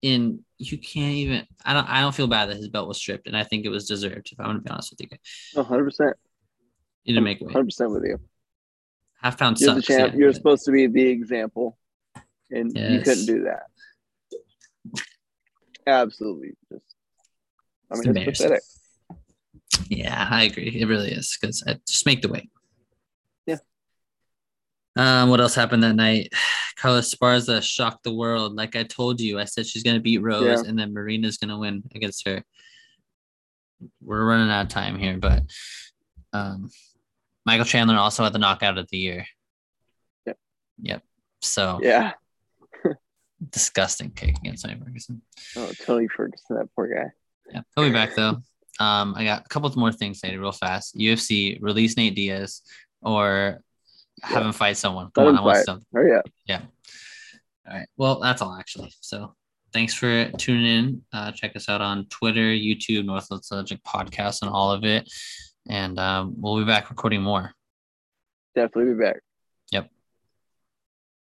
And 0.03 0.43
you 0.57 0.77
can't 0.79 1.13
even 1.15 1.45
I 1.63 1.73
don't 1.73 1.87
I 1.87 2.01
don't 2.01 2.15
feel 2.15 2.27
bad 2.27 2.49
that 2.49 2.57
his 2.57 2.69
belt 2.69 2.87
was 2.87 2.97
stripped, 2.97 3.27
and 3.27 3.37
I 3.37 3.43
think 3.43 3.65
it 3.65 3.69
was 3.69 3.87
deserved, 3.87 4.31
if 4.31 4.39
I'm 4.39 4.47
gonna 4.47 4.59
be 4.61 4.69
honest 4.71 4.91
with 4.91 5.01
you 5.01 5.07
guys. 5.07 5.65
Hundred 5.67 5.83
percent, 5.85 6.17
You 7.03 7.13
didn't 7.13 7.23
make 7.25 7.39
hundred 7.39 7.65
percent 7.65 7.91
with 7.91 8.03
you. 8.05 8.19
Half 9.21 9.37
pound 9.37 9.59
You're 9.59 9.75
the 9.75 9.81
champ. 9.81 10.13
yeah, 10.13 10.17
You're 10.19 10.29
but- 10.29 10.35
supposed 10.37 10.65
to 10.65 10.71
be 10.71 10.87
the 10.87 11.05
example, 11.07 11.77
and 12.49 12.75
you 12.75 13.01
couldn't 13.01 13.25
do 13.25 13.43
that. 13.43 13.63
Absolutely, 15.87 16.55
just. 16.71 16.83
I 17.91 17.95
mean, 17.95 17.99
it's 17.99 18.07
embarrassing. 18.07 18.45
pathetic. 18.47 18.63
Yeah, 19.87 20.27
I 20.29 20.43
agree. 20.43 20.69
It 20.81 20.85
really 20.87 21.11
is 21.11 21.37
because 21.39 21.63
I 21.67 21.77
just 21.87 22.05
make 22.05 22.21
the 22.21 22.29
weight. 22.29 22.49
Yeah. 23.45 23.57
Um, 24.95 25.29
what 25.29 25.39
else 25.41 25.55
happened 25.55 25.83
that 25.83 25.95
night? 25.95 26.33
Carla 26.77 26.99
Esparza 27.01 27.61
shocked 27.61 28.03
the 28.03 28.13
world. 28.13 28.55
Like 28.55 28.75
I 28.75 28.83
told 28.83 29.19
you, 29.19 29.37
I 29.39 29.45
said 29.45 29.65
she's 29.67 29.83
gonna 29.83 29.99
beat 29.99 30.21
Rose, 30.21 30.63
Yeah. 30.63 30.69
and 30.69 30.77
then 30.79 30.93
Marina's 30.93 31.37
gonna 31.37 31.57
win 31.57 31.83
against 31.93 32.25
her. 32.27 32.43
We're 34.01 34.25
running 34.25 34.49
out 34.49 34.63
of 34.63 34.69
time 34.69 34.97
here, 34.97 35.17
but 35.17 35.43
um, 36.33 36.69
Michael 37.45 37.65
Chandler 37.65 37.95
also 37.95 38.23
had 38.23 38.33
the 38.33 38.39
knockout 38.39 38.77
of 38.77 38.87
the 38.89 38.97
year. 38.97 39.25
Yep. 40.25 40.37
Yep. 40.81 41.03
So 41.41 41.79
Yeah. 41.81 42.13
disgusting 43.51 44.11
kick 44.11 44.37
against 44.37 44.65
Tony 44.65 44.79
Ferguson. 44.79 45.21
Oh, 45.55 45.71
Tony 45.85 46.07
Ferguson, 46.07 46.57
that 46.57 46.67
poor 46.75 46.93
guy. 46.93 47.11
Yeah, 47.51 47.61
he'll 47.75 47.85
be 47.85 47.93
back 47.93 48.15
though. 48.15 48.41
Um, 48.79 49.13
I 49.17 49.25
got 49.25 49.45
a 49.45 49.49
couple 49.49 49.71
more 49.75 49.91
things 49.91 50.19
say 50.19 50.35
real 50.37 50.51
fast. 50.51 50.95
UFC 50.95 51.57
release 51.61 51.97
Nate 51.97 52.15
Diaz 52.15 52.61
or 53.01 53.59
have 54.23 54.41
Yeah. 54.41 54.47
him 54.47 54.53
fight 54.53 54.77
someone. 54.77 55.05
Let 55.05 55.13
Come 55.13 55.27
on, 55.27 55.37
I 55.37 55.41
want 55.41 55.65
something. 55.65 55.85
Hurry 55.93 56.15
up. 56.15 56.25
All 57.67 57.75
right. 57.75 57.87
Well, 57.97 58.19
that's 58.19 58.41
all 58.41 58.55
actually. 58.55 58.91
So 59.01 59.35
thanks 59.73 59.93
for 59.93 60.31
tuning 60.31 60.65
in. 60.65 61.01
Uh, 61.13 61.31
check 61.31 61.55
us 61.55 61.69
out 61.69 61.81
on 61.81 62.05
Twitter, 62.07 62.41
YouTube, 62.41 63.05
Northwest 63.05 63.51
Logic 63.51 63.79
Podcast, 63.83 64.41
and 64.41 64.49
all 64.49 64.71
of 64.71 64.83
it. 64.85 65.11
And 65.67 65.99
um, 65.99 66.33
we'll 66.37 66.57
be 66.57 66.65
back 66.65 66.89
recording 66.89 67.21
more. 67.21 67.51
Definitely 68.55 68.93
be 68.95 68.99
back. 68.99 69.17